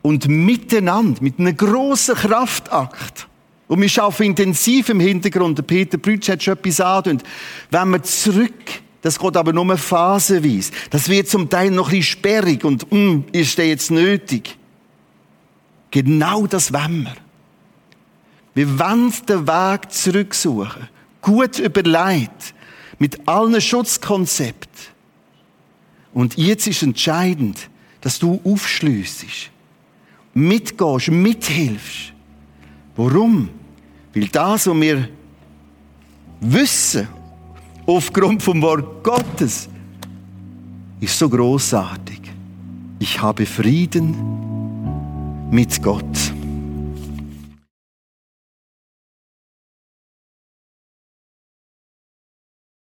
Und 0.00 0.28
miteinander, 0.28 1.22
mit 1.22 1.38
einem 1.38 1.56
grossen 1.56 2.14
Kraftakt. 2.14 3.28
Und 3.68 3.80
wir 3.80 4.02
arbeiten 4.02 4.24
intensiv 4.24 4.88
im 4.88 5.00
Hintergrund. 5.00 5.58
Der 5.58 5.62
Peter 5.62 5.98
Brütsch 5.98 6.28
hat 6.28 6.42
schon 6.42 6.54
etwas 6.54 6.80
angedeutet. 6.80 7.26
Wenn 7.70 7.90
wir 7.90 8.02
zurück, 8.02 8.82
das 9.04 9.18
geht 9.18 9.36
aber 9.36 9.52
nur 9.52 9.76
phasenweise. 9.76 10.72
Das 10.88 11.10
wird 11.10 11.28
zum 11.28 11.50
Teil 11.50 11.70
noch 11.70 11.88
ein 11.88 11.98
bisschen 11.98 12.04
sperrig 12.04 12.64
und, 12.64 12.90
mm, 12.90 13.24
ist 13.32 13.58
der 13.58 13.68
jetzt 13.68 13.90
nötig? 13.90 14.56
Genau 15.90 16.46
das 16.46 16.72
wollen 16.72 17.02
wir. 17.02 17.16
Wir 18.54 18.78
wollen 18.78 19.12
den 19.28 19.46
Weg 19.46 19.92
zurücksuchen. 19.92 20.88
Gut 21.20 21.58
überlegt. 21.58 22.54
Mit 22.98 23.28
allen 23.28 23.60
Schutzkonzepten. 23.60 24.86
Und 26.14 26.38
jetzt 26.38 26.66
ist 26.66 26.82
entscheidend, 26.82 27.68
dass 28.00 28.18
du 28.18 28.40
aufschliessest, 28.42 29.50
mitgehst, 30.32 31.10
mithilfst. 31.10 32.14
Warum? 32.96 33.50
Weil 34.14 34.28
das, 34.28 34.66
was 34.66 34.80
wir 34.80 35.10
wissen, 36.40 37.06
aufgrund 37.86 38.42
vom 38.42 38.60
Wort 38.62 39.02
Gottes, 39.02 39.68
ist 41.00 41.18
so 41.18 41.28
großartig. 41.28 42.20
Ich 42.98 43.20
habe 43.20 43.44
Frieden 43.44 44.14
mit 45.50 45.82
Gott. 45.82 46.33